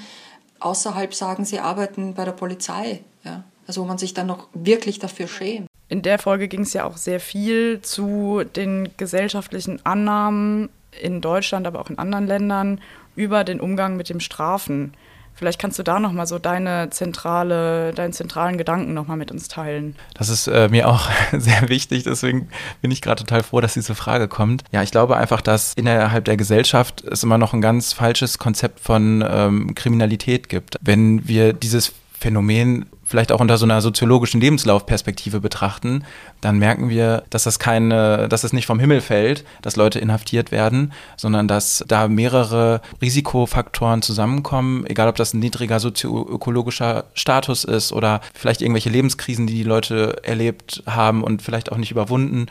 [0.61, 3.02] außerhalb sagen, sie arbeiten bei der Polizei.
[3.24, 3.44] Ja?
[3.68, 5.68] Also wo man sich dann noch wirklich dafür schämt.
[5.88, 11.66] In der Folge ging es ja auch sehr viel zu den gesellschaftlichen Annahmen in Deutschland,
[11.66, 12.81] aber auch in anderen Ländern
[13.14, 14.94] über den Umgang mit dem Strafen.
[15.35, 19.94] Vielleicht kannst du da nochmal so deine zentrale, deinen zentralen Gedanken nochmal mit uns teilen.
[20.14, 22.48] Das ist äh, mir auch sehr wichtig, deswegen
[22.83, 24.64] bin ich gerade total froh, dass diese Frage kommt.
[24.72, 28.81] Ja, ich glaube einfach, dass innerhalb der Gesellschaft es immer noch ein ganz falsches Konzept
[28.81, 30.76] von ähm, Kriminalität gibt.
[30.81, 36.04] Wenn wir dieses Phänomen vielleicht auch unter so einer soziologischen Lebenslaufperspektive betrachten,
[36.42, 40.52] dann merken wir, dass das keine, dass es nicht vom Himmel fällt, dass Leute inhaftiert
[40.52, 47.92] werden, sondern dass da mehrere Risikofaktoren zusammenkommen, egal ob das ein niedriger sozioökologischer Status ist
[47.92, 52.46] oder vielleicht irgendwelche Lebenskrisen, die die Leute erlebt haben und vielleicht auch nicht überwunden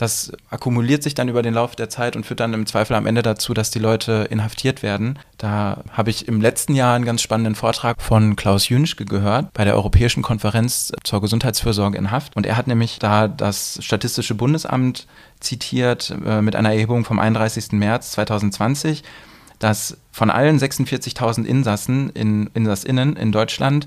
[0.00, 3.06] das akkumuliert sich dann über den Lauf der Zeit und führt dann im Zweifel am
[3.06, 5.18] Ende dazu, dass die Leute inhaftiert werden.
[5.36, 9.64] Da habe ich im letzten Jahr einen ganz spannenden Vortrag von Klaus Jünschke gehört bei
[9.64, 12.34] der Europäischen Konferenz zur Gesundheitsfürsorge in Haft.
[12.34, 15.06] Und er hat nämlich da das Statistische Bundesamt
[15.40, 17.72] zitiert äh, mit einer Erhebung vom 31.
[17.72, 19.02] März 2020
[19.60, 23.86] dass von allen 46.000 Insassen in Insassinnen in Deutschland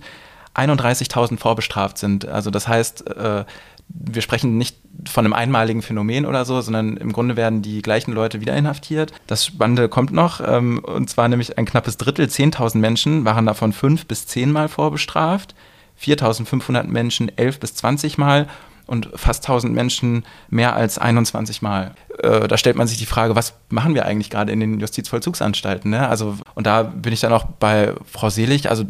[0.56, 2.28] 31.000 vorbestraft sind.
[2.28, 3.44] Also das heißt, äh,
[3.88, 8.12] wir sprechen nicht von einem einmaligen Phänomen oder so, sondern im Grunde werden die gleichen
[8.14, 9.12] Leute wieder inhaftiert.
[9.28, 13.74] Das Spannende kommt noch, ähm, und zwar nämlich ein knappes Drittel, 10.000 Menschen waren davon
[13.74, 15.56] fünf bis zehnmal vorbestraft,
[16.02, 18.48] 4.500 Menschen elf bis 20 Mal
[18.86, 21.96] und fast 1000 Menschen mehr als 21 Mal.
[22.20, 25.92] Äh, da stellt man sich die Frage, was machen wir eigentlich gerade in den Justizvollzugsanstalten?
[25.92, 26.08] Ne?
[26.08, 28.86] Also, und da bin ich dann auch bei Frau Selig, also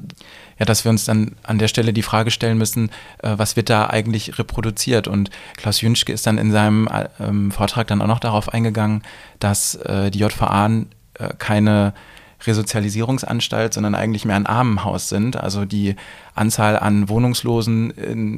[0.60, 2.90] ja, dass wir uns dann an der Stelle die Frage stellen müssen,
[3.22, 5.08] äh, was wird da eigentlich reproduziert?
[5.08, 9.04] Und Klaus Jünschke ist dann in seinem äh, ähm, Vortrag dann auch noch darauf eingegangen,
[9.40, 11.94] dass äh, die JVA äh, keine
[12.46, 15.38] Resozialisierungsanstalt, sondern eigentlich mehr ein Armenhaus sind.
[15.38, 15.96] Also die
[16.36, 17.92] Anzahl an Wohnungslosen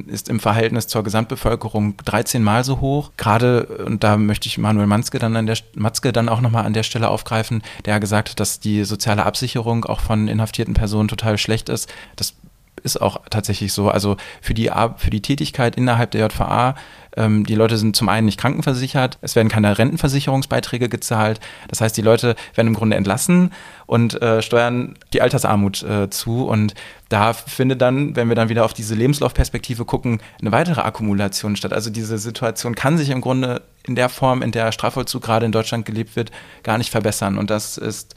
[0.08, 3.12] ist im Verhältnis zur Gesamtbevölkerung 13 Mal so hoch.
[3.16, 6.74] Gerade, und da möchte ich Manuel Manske dann an der Matzke dann auch nochmal an
[6.74, 11.38] der Stelle aufgreifen, der gesagt hat, dass die soziale Absicherung auch von inhaftierten Personen total
[11.38, 11.92] schlecht ist.
[12.16, 12.34] Das
[12.82, 13.90] ist auch tatsächlich so.
[13.90, 16.74] Also für die, für die Tätigkeit innerhalb der JVA,
[17.16, 21.40] ähm, die Leute sind zum einen nicht krankenversichert, es werden keine Rentenversicherungsbeiträge gezahlt.
[21.68, 23.52] Das heißt, die Leute werden im Grunde entlassen
[23.86, 26.46] und äh, steuern die Altersarmut äh, zu.
[26.46, 26.74] Und
[27.08, 31.72] da findet dann, wenn wir dann wieder auf diese Lebenslaufperspektive gucken, eine weitere Akkumulation statt.
[31.72, 35.52] Also diese Situation kann sich im Grunde in der Form, in der Strafvollzug gerade in
[35.52, 36.30] Deutschland gelebt wird,
[36.62, 37.38] gar nicht verbessern.
[37.38, 38.14] Und das ist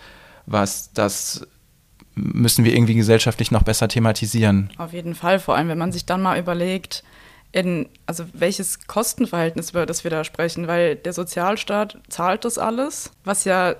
[0.52, 1.48] was das
[2.16, 4.72] müssen wir irgendwie gesellschaftlich noch besser thematisieren.
[4.78, 7.04] Auf jeden Fall, vor allem wenn man sich dann mal überlegt,
[7.52, 13.12] in, also welches Kostenverhältnis, über das wir da sprechen, weil der Sozialstaat zahlt das alles,
[13.24, 13.76] was ja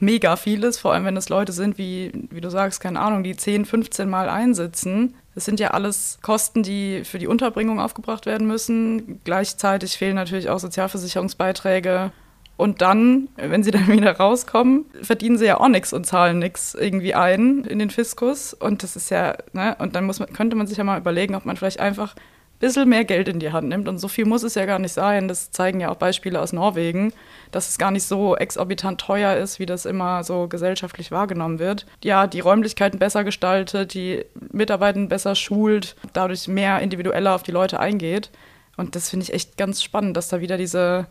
[0.00, 3.22] mega viel ist, vor allem wenn es Leute sind, wie, wie du sagst, keine Ahnung,
[3.22, 5.14] die 10, 15 Mal einsitzen.
[5.34, 9.20] Das sind ja alles Kosten, die für die Unterbringung aufgebracht werden müssen.
[9.24, 12.12] Gleichzeitig fehlen natürlich auch Sozialversicherungsbeiträge
[12.56, 16.74] und dann, wenn sie dann wieder rauskommen, verdienen sie ja auch nichts und zahlen nichts
[16.74, 18.52] irgendwie ein in den Fiskus.
[18.52, 21.34] Und das ist ja, ne, und dann muss man, könnte man sich ja mal überlegen,
[21.34, 22.14] ob man vielleicht einfach
[22.58, 23.88] bisschen mehr Geld in die Hand nimmt.
[23.88, 25.28] Und so viel muss es ja gar nicht sein.
[25.28, 27.12] Das zeigen ja auch Beispiele aus Norwegen,
[27.50, 31.86] dass es gar nicht so exorbitant teuer ist, wie das immer so gesellschaftlich wahrgenommen wird.
[32.02, 37.78] Ja, die Räumlichkeiten besser gestaltet, die Mitarbeiter besser schult, dadurch mehr individueller auf die Leute
[37.80, 38.30] eingeht.
[38.76, 41.06] Und das finde ich echt ganz spannend, dass da wieder diese,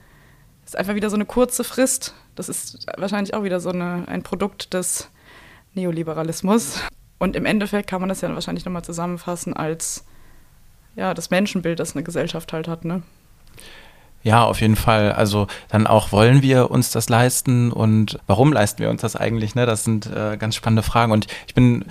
[0.64, 2.14] das ist einfach wieder so eine kurze Frist.
[2.36, 5.10] Das ist wahrscheinlich auch wieder so eine, ein Produkt des
[5.74, 6.80] Neoliberalismus.
[7.20, 10.06] Und im Endeffekt kann man das ja wahrscheinlich nochmal zusammenfassen als
[10.98, 13.04] ja, das Menschenbild, das eine Gesellschaft halt hat, ne?
[14.24, 15.14] Ja, auf jeden Fall.
[15.14, 19.56] Also dann auch wollen wir uns das leisten und warum leisten wir uns das eigentlich?
[19.56, 19.66] Ne?
[19.66, 21.14] Das sind äh, ganz spannende Fragen.
[21.14, 21.86] Und ich bin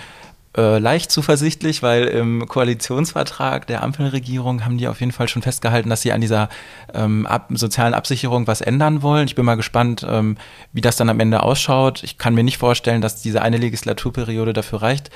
[0.56, 5.88] äh, leicht zuversichtlich, weil im Koalitionsvertrag der Ampelregierung haben die auf jeden Fall schon festgehalten,
[5.88, 6.50] dass sie an dieser
[6.92, 9.28] ähm, ab sozialen Absicherung was ändern wollen.
[9.28, 10.36] Ich bin mal gespannt, ähm,
[10.72, 12.02] wie das dann am Ende ausschaut.
[12.02, 15.10] Ich kann mir nicht vorstellen, dass diese eine Legislaturperiode dafür reicht.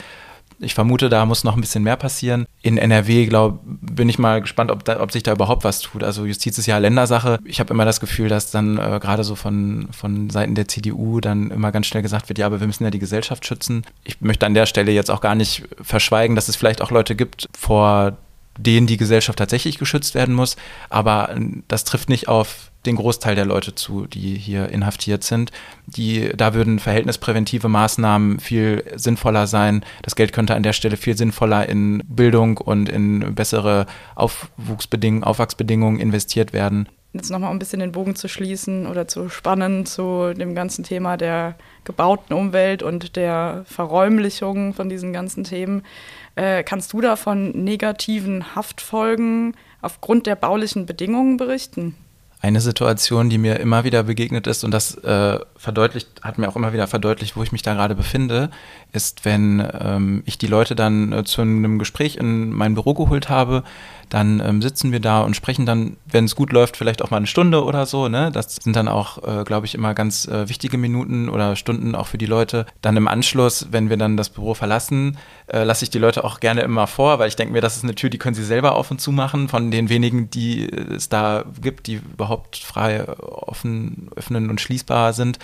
[0.61, 2.47] Ich vermute, da muss noch ein bisschen mehr passieren.
[2.63, 6.05] In NRW, glaube bin ich mal gespannt, ob, da, ob sich da überhaupt was tut.
[6.05, 7.39] Also Justiz ist ja Ländersache.
[7.45, 11.21] Ich habe immer das Gefühl, dass dann äh, gerade so von, von Seiten der CDU
[11.21, 13.85] dann immer ganz schnell gesagt wird, ja, aber wir müssen ja die Gesellschaft schützen.
[14.05, 17.17] Ich möchte an der Stelle jetzt auch gar nicht verschweigen, dass es vielleicht auch Leute
[17.17, 18.19] gibt, vor
[18.67, 20.57] denen die Gesellschaft tatsächlich geschützt werden muss.
[20.89, 21.35] Aber
[21.69, 25.53] das trifft nicht auf den Großteil der Leute zu, die hier inhaftiert sind.
[25.87, 29.85] Die, da würden verhältnispräventive Maßnahmen viel sinnvoller sein.
[30.03, 36.01] Das Geld könnte an der Stelle viel sinnvoller in Bildung und in bessere Aufwuchsbedingungen, Aufwachsbedingungen
[36.01, 36.89] investiert werden.
[37.13, 41.17] Jetzt nochmal ein bisschen den Bogen zu schließen oder zu spannen zu dem ganzen Thema
[41.17, 45.83] der gebauten Umwelt und der Verräumlichung von diesen ganzen Themen.
[46.37, 51.97] Äh, kannst du da von negativen Haftfolgen aufgrund der baulichen Bedingungen berichten?
[52.43, 56.57] Eine Situation, die mir immer wieder begegnet ist und das äh, verdeutlicht, hat mir auch
[56.57, 58.51] immer wieder verdeutlicht, wo ich mich da gerade befinde,
[58.93, 63.29] ist, wenn ähm, ich die Leute dann äh, zu einem Gespräch in mein Büro geholt
[63.29, 63.63] habe,
[64.11, 67.19] dann ähm, sitzen wir da und sprechen dann, wenn es gut läuft, vielleicht auch mal
[67.19, 68.09] eine Stunde oder so.
[68.09, 68.31] Ne?
[68.33, 72.09] Das sind dann auch, äh, glaube ich, immer ganz äh, wichtige Minuten oder Stunden auch
[72.09, 72.67] für die Leute.
[72.83, 76.41] Dann im Anschluss, wenn wir dann das Büro verlassen, äh, lasse ich die Leute auch
[76.41, 78.75] gerne immer vor, weil ich denke mir, das ist eine Tür, die können sie selber
[78.75, 84.11] auf und zu machen, von den wenigen, die es da gibt, die überhaupt frei offen,
[84.17, 85.39] öffnen und schließbar sind.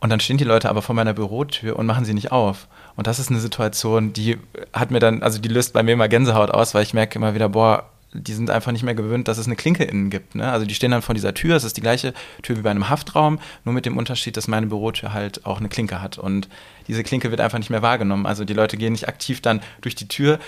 [0.00, 2.68] Und dann stehen die Leute aber vor meiner Bürotür und machen sie nicht auf.
[2.94, 4.38] Und das ist eine Situation, die
[4.72, 7.34] hat mir dann, also die löst bei mir immer Gänsehaut aus, weil ich merke immer
[7.34, 10.34] wieder, boah, die sind einfach nicht mehr gewöhnt, dass es eine Klinke innen gibt.
[10.36, 10.50] Ne?
[10.50, 12.88] Also die stehen dann vor dieser Tür, es ist die gleiche Tür wie bei einem
[12.88, 16.18] Haftraum, nur mit dem Unterschied, dass meine Bürotür halt auch eine Klinke hat.
[16.18, 16.48] Und
[16.86, 18.26] diese Klinke wird einfach nicht mehr wahrgenommen.
[18.26, 20.38] Also die Leute gehen nicht aktiv dann durch die Tür,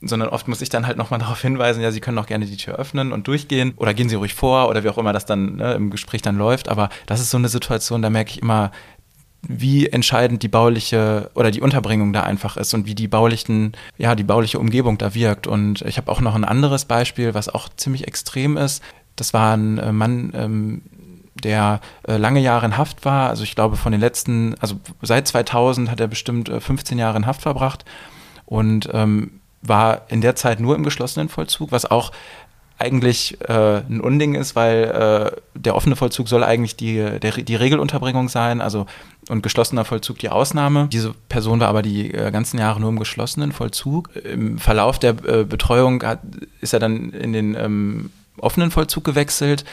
[0.00, 2.56] sondern oft muss ich dann halt nochmal darauf hinweisen, ja, Sie können auch gerne die
[2.56, 5.56] Tür öffnen und durchgehen oder gehen Sie ruhig vor oder wie auch immer das dann
[5.56, 6.68] ne, im Gespräch dann läuft.
[6.68, 8.70] Aber das ist so eine Situation, da merke ich immer,
[9.42, 14.14] wie entscheidend die bauliche oder die Unterbringung da einfach ist und wie die baulichen, ja,
[14.14, 15.46] die bauliche Umgebung da wirkt.
[15.46, 18.82] Und ich habe auch noch ein anderes Beispiel, was auch ziemlich extrem ist.
[19.16, 20.82] Das war ein äh, Mann, ähm,
[21.42, 23.30] der äh, lange Jahre in Haft war.
[23.30, 27.16] Also ich glaube von den letzten, also seit 2000 hat er bestimmt äh, 15 Jahre
[27.16, 27.84] in Haft verbracht
[28.44, 32.12] und ähm, war in der Zeit nur im geschlossenen Vollzug, was auch
[32.78, 37.56] eigentlich äh, ein Unding ist, weil äh, der offene Vollzug soll eigentlich die, der, die
[37.56, 38.86] Regelunterbringung sein, also
[39.28, 40.88] und geschlossener Vollzug die Ausnahme.
[40.92, 44.14] Diese Person war aber die äh, ganzen Jahre nur im geschlossenen Vollzug.
[44.16, 46.20] Im Verlauf der äh, Betreuung hat,
[46.60, 49.64] ist er dann in den ähm, offenen Vollzug gewechselt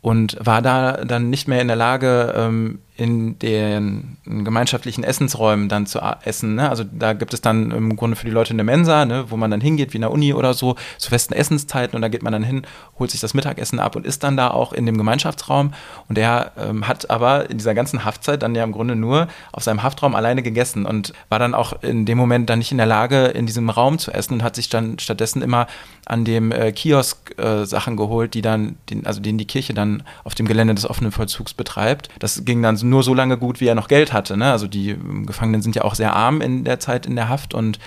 [0.00, 5.86] und war da dann nicht mehr in der Lage, ähm, in den gemeinschaftlichen Essensräumen dann
[5.86, 6.54] zu essen.
[6.54, 6.70] Ne?
[6.70, 9.50] Also da gibt es dann im Grunde für die Leute eine Mensa, ne, wo man
[9.50, 12.32] dann hingeht, wie in der Uni oder so, zu festen Essenszeiten und da geht man
[12.32, 12.62] dann hin,
[12.98, 15.74] holt sich das Mittagessen ab und isst dann da auch in dem Gemeinschaftsraum.
[16.08, 19.64] Und er ähm, hat aber in dieser ganzen Haftzeit dann ja im Grunde nur auf
[19.64, 22.86] seinem Haftraum alleine gegessen und war dann auch in dem Moment dann nicht in der
[22.86, 25.66] Lage, in diesem Raum zu essen und hat sich dann stattdessen immer
[26.06, 30.04] an dem äh, Kiosk äh, Sachen geholt, die dann, den, also den die Kirche dann
[30.22, 32.08] auf dem Gelände des offenen Vollzugs betreibt.
[32.20, 34.36] Das ging dann nur so lange gut, wie er noch Geld hatte.
[34.36, 34.50] Ne?
[34.50, 37.54] Also die ähm, Gefangenen sind ja auch sehr arm in der Zeit in der Haft
[37.54, 37.78] und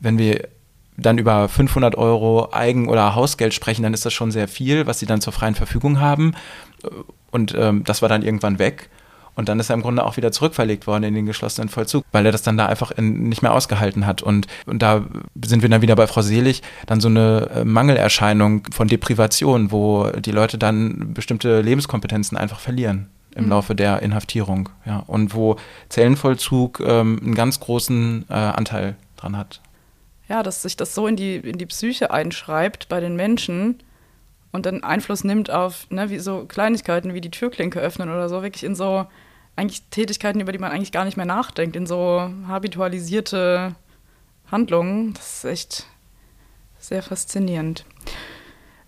[0.00, 0.48] wenn wir
[0.96, 4.98] dann über 500 Euro Eigen- oder Hausgeld sprechen, dann ist das schon sehr viel, was
[4.98, 6.34] sie dann zur freien Verfügung haben.
[7.30, 8.88] Und ähm, das war dann irgendwann weg.
[9.34, 12.24] Und dann ist er im Grunde auch wieder zurückverlegt worden in den geschlossenen Vollzug, weil
[12.24, 14.22] er das dann da einfach in, nicht mehr ausgehalten hat.
[14.22, 15.04] Und, und da
[15.44, 20.08] sind wir dann wieder bei Frau Selig, dann so eine äh, Mangelerscheinung von Deprivation, wo
[20.10, 23.50] die Leute dann bestimmte Lebenskompetenzen einfach verlieren im mhm.
[23.50, 24.68] Laufe der Inhaftierung.
[24.84, 25.04] Ja.
[25.06, 25.56] Und wo
[25.88, 29.60] Zellenvollzug ähm, einen ganz großen äh, Anteil dran hat.
[30.28, 33.82] Ja, dass sich das so in die, in die Psyche einschreibt bei den Menschen
[34.52, 38.42] und dann Einfluss nimmt auf, ne, wie so Kleinigkeiten wie die Türklinke öffnen oder so,
[38.42, 39.06] wirklich in so
[39.54, 43.74] eigentlich Tätigkeiten, über die man eigentlich gar nicht mehr nachdenkt, in so habitualisierte
[44.50, 45.14] Handlungen.
[45.14, 45.86] Das ist echt
[46.78, 47.84] sehr faszinierend.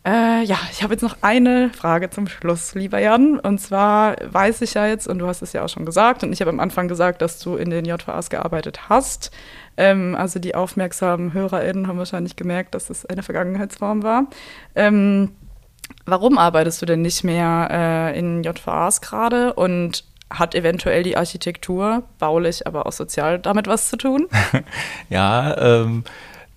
[0.08, 3.38] Äh, ja, ich habe jetzt noch eine Frage zum Schluss, lieber Jan.
[3.38, 6.32] Und zwar weiß ich ja jetzt, und du hast es ja auch schon gesagt, und
[6.32, 9.30] ich habe am Anfang gesagt, dass du in den JVAs gearbeitet hast.
[9.76, 14.28] Ähm, also die aufmerksamen HörerInnen haben wahrscheinlich gemerkt, dass es eine Vergangenheitsform war.
[14.74, 15.32] Ähm,
[16.06, 19.52] warum arbeitest du denn nicht mehr äh, in JVAs gerade?
[19.52, 24.26] Und hat eventuell die Architektur, baulich, aber auch sozial damit was zu tun?
[25.10, 26.04] ja, ähm,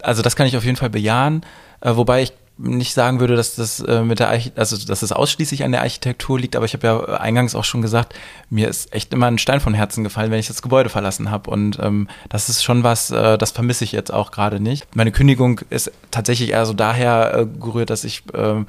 [0.01, 1.45] also das kann ich auf jeden Fall bejahen.
[1.81, 5.11] Äh, wobei ich nicht sagen würde, dass das äh, mit der Arch also dass es
[5.11, 8.13] ausschließlich an der Architektur liegt, aber ich habe ja eingangs auch schon gesagt,
[8.49, 11.49] mir ist echt immer ein Stein von Herzen gefallen, wenn ich das Gebäude verlassen habe
[11.49, 14.95] und ähm, das ist schon was, äh, das vermisse ich jetzt auch gerade nicht.
[14.95, 18.67] Meine Kündigung ist tatsächlich eher so daher äh, gerührt, dass ich ähm,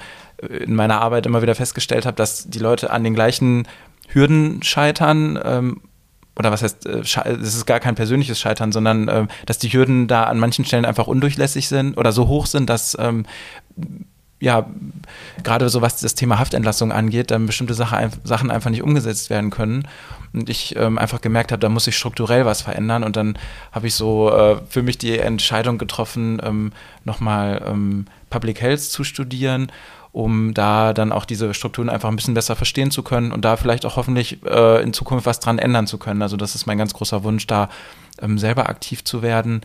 [0.49, 3.69] in meiner Arbeit immer wieder festgestellt habe, dass die Leute an den gleichen
[4.09, 5.39] Hürden scheitern.
[5.45, 5.81] Ähm,
[6.37, 10.09] oder was heißt, äh, es ist gar kein persönliches Scheitern, sondern äh, dass die Hürden
[10.09, 13.25] da an manchen Stellen einfach undurchlässig sind oder so hoch sind, dass ähm,
[14.43, 14.67] ja,
[15.45, 19.51] gerade so was das Thema Haftentlassung angeht, dann bestimmte Sache, Sachen einfach nicht umgesetzt werden
[19.51, 19.87] können.
[20.33, 23.05] Und ich ähm, einfach gemerkt habe, da muss sich strukturell was verändern.
[23.05, 23.39] Und dann
[23.71, 26.73] habe ich so äh, für mich die Entscheidung getroffen, ähm,
[27.05, 29.71] nochmal ähm, Public Health zu studieren
[30.13, 33.57] um da dann auch diese Strukturen einfach ein bisschen besser verstehen zu können und da
[33.57, 36.21] vielleicht auch hoffentlich äh, in Zukunft was dran ändern zu können.
[36.23, 37.71] Also das ist mein ganz großer Wunsch, da
[38.21, 39.63] ähm, selber aktiv zu werden.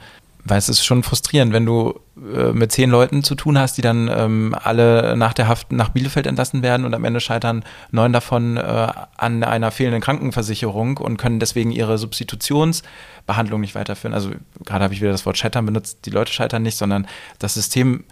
[0.50, 3.82] Weil es ist schon frustrierend, wenn du äh, mit zehn Leuten zu tun hast, die
[3.82, 8.14] dann ähm, alle nach der Haft nach Bielefeld entlassen werden und am Ende scheitern neun
[8.14, 8.88] davon äh,
[9.18, 14.14] an einer fehlenden Krankenversicherung und können deswegen ihre Substitutionsbehandlung nicht weiterführen.
[14.14, 14.32] Also
[14.64, 17.08] gerade habe ich wieder das Wort scheitern benutzt, die Leute scheitern nicht, sondern
[17.40, 18.06] das System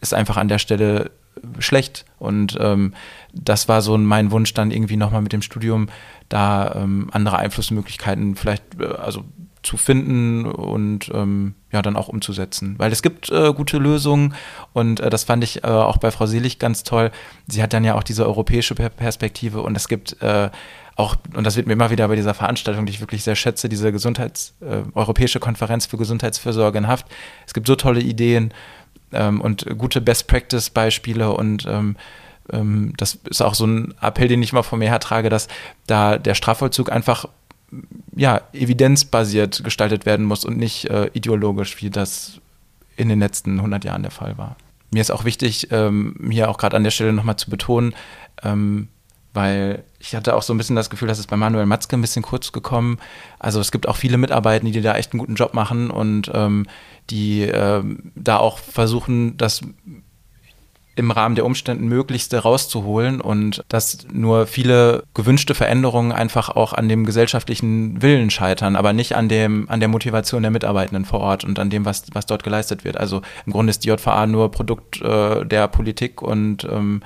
[0.00, 1.10] ist einfach an der Stelle
[1.58, 2.04] schlecht.
[2.18, 2.94] Und ähm,
[3.32, 5.88] das war so mein Wunsch, dann irgendwie nochmal mit dem Studium
[6.28, 9.24] da ähm, andere Einflussmöglichkeiten vielleicht äh, also
[9.62, 12.74] zu finden und ähm, ja dann auch umzusetzen.
[12.78, 14.34] Weil es gibt äh, gute Lösungen
[14.72, 17.12] und äh, das fand ich äh, auch bei Frau Selig ganz toll.
[17.46, 20.50] Sie hat dann ja auch diese europäische Perspektive und es gibt äh,
[20.96, 23.68] auch, und das wird mir immer wieder bei dieser Veranstaltung, die ich wirklich sehr schätze,
[23.68, 27.06] diese Gesundheits, äh, Europäische Konferenz für Gesundheitsfürsorge in Haft.
[27.46, 28.52] Es gibt so tolle Ideen
[29.12, 31.96] ähm, und gute Best-Practice-Beispiele und ähm,
[32.52, 35.48] ähm, das ist auch so ein Appell, den ich immer vor mir hertrage, dass
[35.86, 37.26] da der Strafvollzug einfach
[38.14, 42.40] ja, evidenzbasiert gestaltet werden muss und nicht äh, ideologisch, wie das
[42.96, 44.56] in den letzten 100 Jahren der Fall war.
[44.90, 47.94] Mir ist auch wichtig, ähm, hier auch gerade an der Stelle nochmal zu betonen,
[48.42, 48.88] ähm,
[49.34, 52.00] weil ich hatte auch so ein bisschen das Gefühl, dass es bei Manuel Matzke ein
[52.00, 52.98] bisschen kurz gekommen.
[53.38, 56.66] Also es gibt auch viele Mitarbeiter, die da echt einen guten Job machen und ähm,
[57.10, 59.62] die ähm, da auch versuchen, das
[60.94, 66.88] im Rahmen der Umstände möglichste rauszuholen und dass nur viele gewünschte Veränderungen einfach auch an
[66.88, 71.44] dem gesellschaftlichen Willen scheitern, aber nicht an dem an der Motivation der Mitarbeitenden vor Ort
[71.44, 72.98] und an dem, was was dort geleistet wird.
[72.98, 77.02] Also im Grunde ist die JVA nur Produkt äh, der Politik und ähm,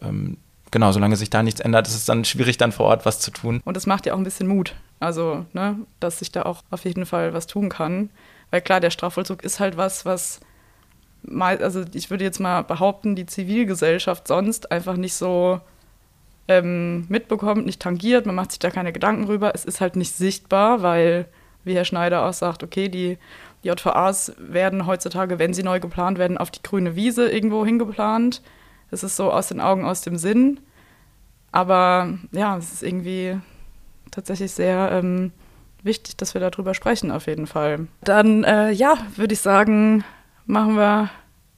[0.00, 0.38] ähm,
[0.70, 3.30] genau, solange sich da nichts ändert, ist es dann schwierig, dann vor Ort was zu
[3.30, 3.60] tun.
[3.64, 4.74] Und es macht ja auch ein bisschen Mut.
[5.00, 8.10] Also, ne, dass sich da auch auf jeden Fall was tun kann.
[8.50, 10.40] Weil klar, der Strafvollzug ist halt was, was
[11.22, 15.60] mal, also ich würde jetzt mal behaupten, die Zivilgesellschaft sonst einfach nicht so
[16.48, 19.52] ähm, mitbekommt, nicht tangiert, man macht sich da keine Gedanken drüber.
[19.54, 21.26] Es ist halt nicht sichtbar, weil,
[21.64, 23.18] wie Herr Schneider auch sagt, okay, die
[23.62, 28.40] JVAs werden heutzutage, wenn sie neu geplant werden, auf die grüne Wiese irgendwo hingeplant.
[28.90, 30.60] Es ist so aus den Augen, aus dem Sinn.
[31.52, 33.38] Aber ja, es ist irgendwie
[34.10, 35.32] tatsächlich sehr ähm,
[35.82, 37.88] wichtig, dass wir darüber sprechen, auf jeden Fall.
[38.02, 40.04] Dann, äh, ja, würde ich sagen,
[40.46, 41.10] machen wir.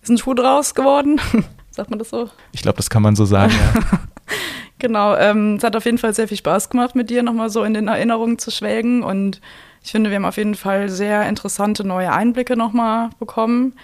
[0.02, 1.20] Ist ein Schuh draus geworden?
[1.70, 2.30] Sagt man das so?
[2.52, 3.98] Ich glaube, das kann man so sagen, ja.
[4.78, 7.62] genau, ähm, es hat auf jeden Fall sehr viel Spaß gemacht, mit dir nochmal so
[7.64, 9.02] in den Erinnerungen zu schwelgen.
[9.02, 9.42] Und
[9.82, 13.74] ich finde, wir haben auf jeden Fall sehr interessante neue Einblicke nochmal bekommen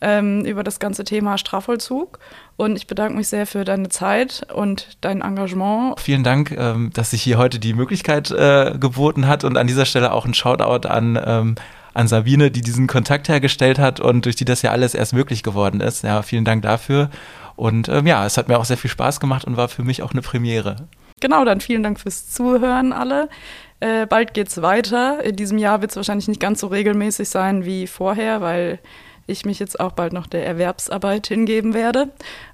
[0.00, 2.18] ähm, über das ganze Thema Strafvollzug.
[2.56, 6.00] Und ich bedanke mich sehr für deine Zeit und dein Engagement.
[6.00, 9.84] Vielen Dank, ähm, dass sich hier heute die Möglichkeit äh, geboten hat und an dieser
[9.84, 11.54] Stelle auch ein Shoutout an, ähm,
[11.94, 15.42] an Sabine, die diesen Kontakt hergestellt hat und durch die das ja alles erst möglich
[15.42, 16.02] geworden ist.
[16.04, 17.10] Ja, vielen Dank dafür.
[17.56, 20.02] Und ähm, ja, es hat mir auch sehr viel Spaß gemacht und war für mich
[20.02, 20.76] auch eine Premiere.
[21.20, 23.30] Genau, dann vielen Dank fürs Zuhören alle.
[23.80, 25.22] Äh, bald geht's weiter.
[25.24, 28.78] In diesem Jahr wird es wahrscheinlich nicht ganz so regelmäßig sein wie vorher, weil
[29.26, 32.08] ich mich jetzt auch bald noch der Erwerbsarbeit hingeben werde.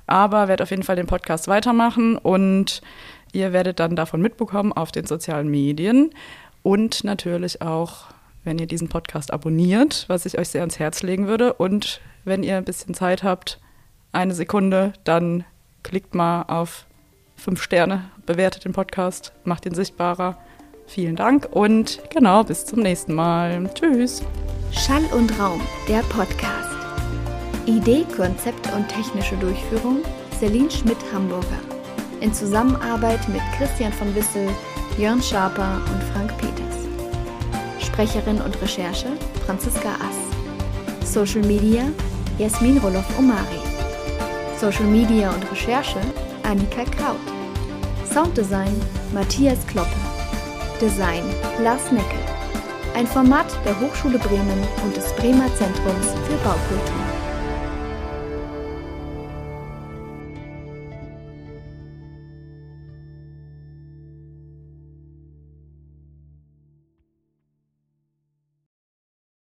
[0.07, 2.81] Aber werde auf jeden Fall den Podcast weitermachen und
[3.33, 6.11] ihr werdet dann davon mitbekommen auf den sozialen Medien
[6.63, 8.07] und natürlich auch,
[8.45, 11.55] wenn ihr diesen Podcast abonniert, was ich euch sehr ans Herz legen würde.
[11.55, 13.61] Und wenn ihr ein bisschen Zeit habt,
[14.13, 15.45] eine Sekunde, dann
[15.83, 16.87] klickt mal auf
[17.37, 20.39] fünf Sterne, bewertet den Podcast, macht ihn sichtbarer.
[20.87, 23.71] Vielen Dank und genau, bis zum nächsten Mal.
[23.75, 24.23] Tschüss.
[24.73, 26.71] Schall und Raum, der Podcast.
[27.67, 29.99] Idee, Konzept und technische Durchführung
[30.39, 31.61] Celine Schmidt-Hamburger.
[32.21, 34.49] In Zusammenarbeit mit Christian von Wissel,
[34.99, 36.89] Jörn Schaper und Frank Peters.
[37.79, 39.09] Sprecherin und Recherche
[39.47, 41.11] Franziska Ass.
[41.13, 41.85] Social Media
[42.39, 43.61] Jasmin Roloff-Omari.
[44.59, 46.01] Social Media und Recherche
[46.43, 47.17] Annika Kraut.
[48.13, 48.75] Sounddesign
[49.13, 50.12] Matthias Kloppe.
[50.83, 51.23] Design
[51.63, 52.19] Lars Neckel.
[52.97, 57.02] Ein Format der Hochschule Bremen und des Bremer Zentrums für Baukultur.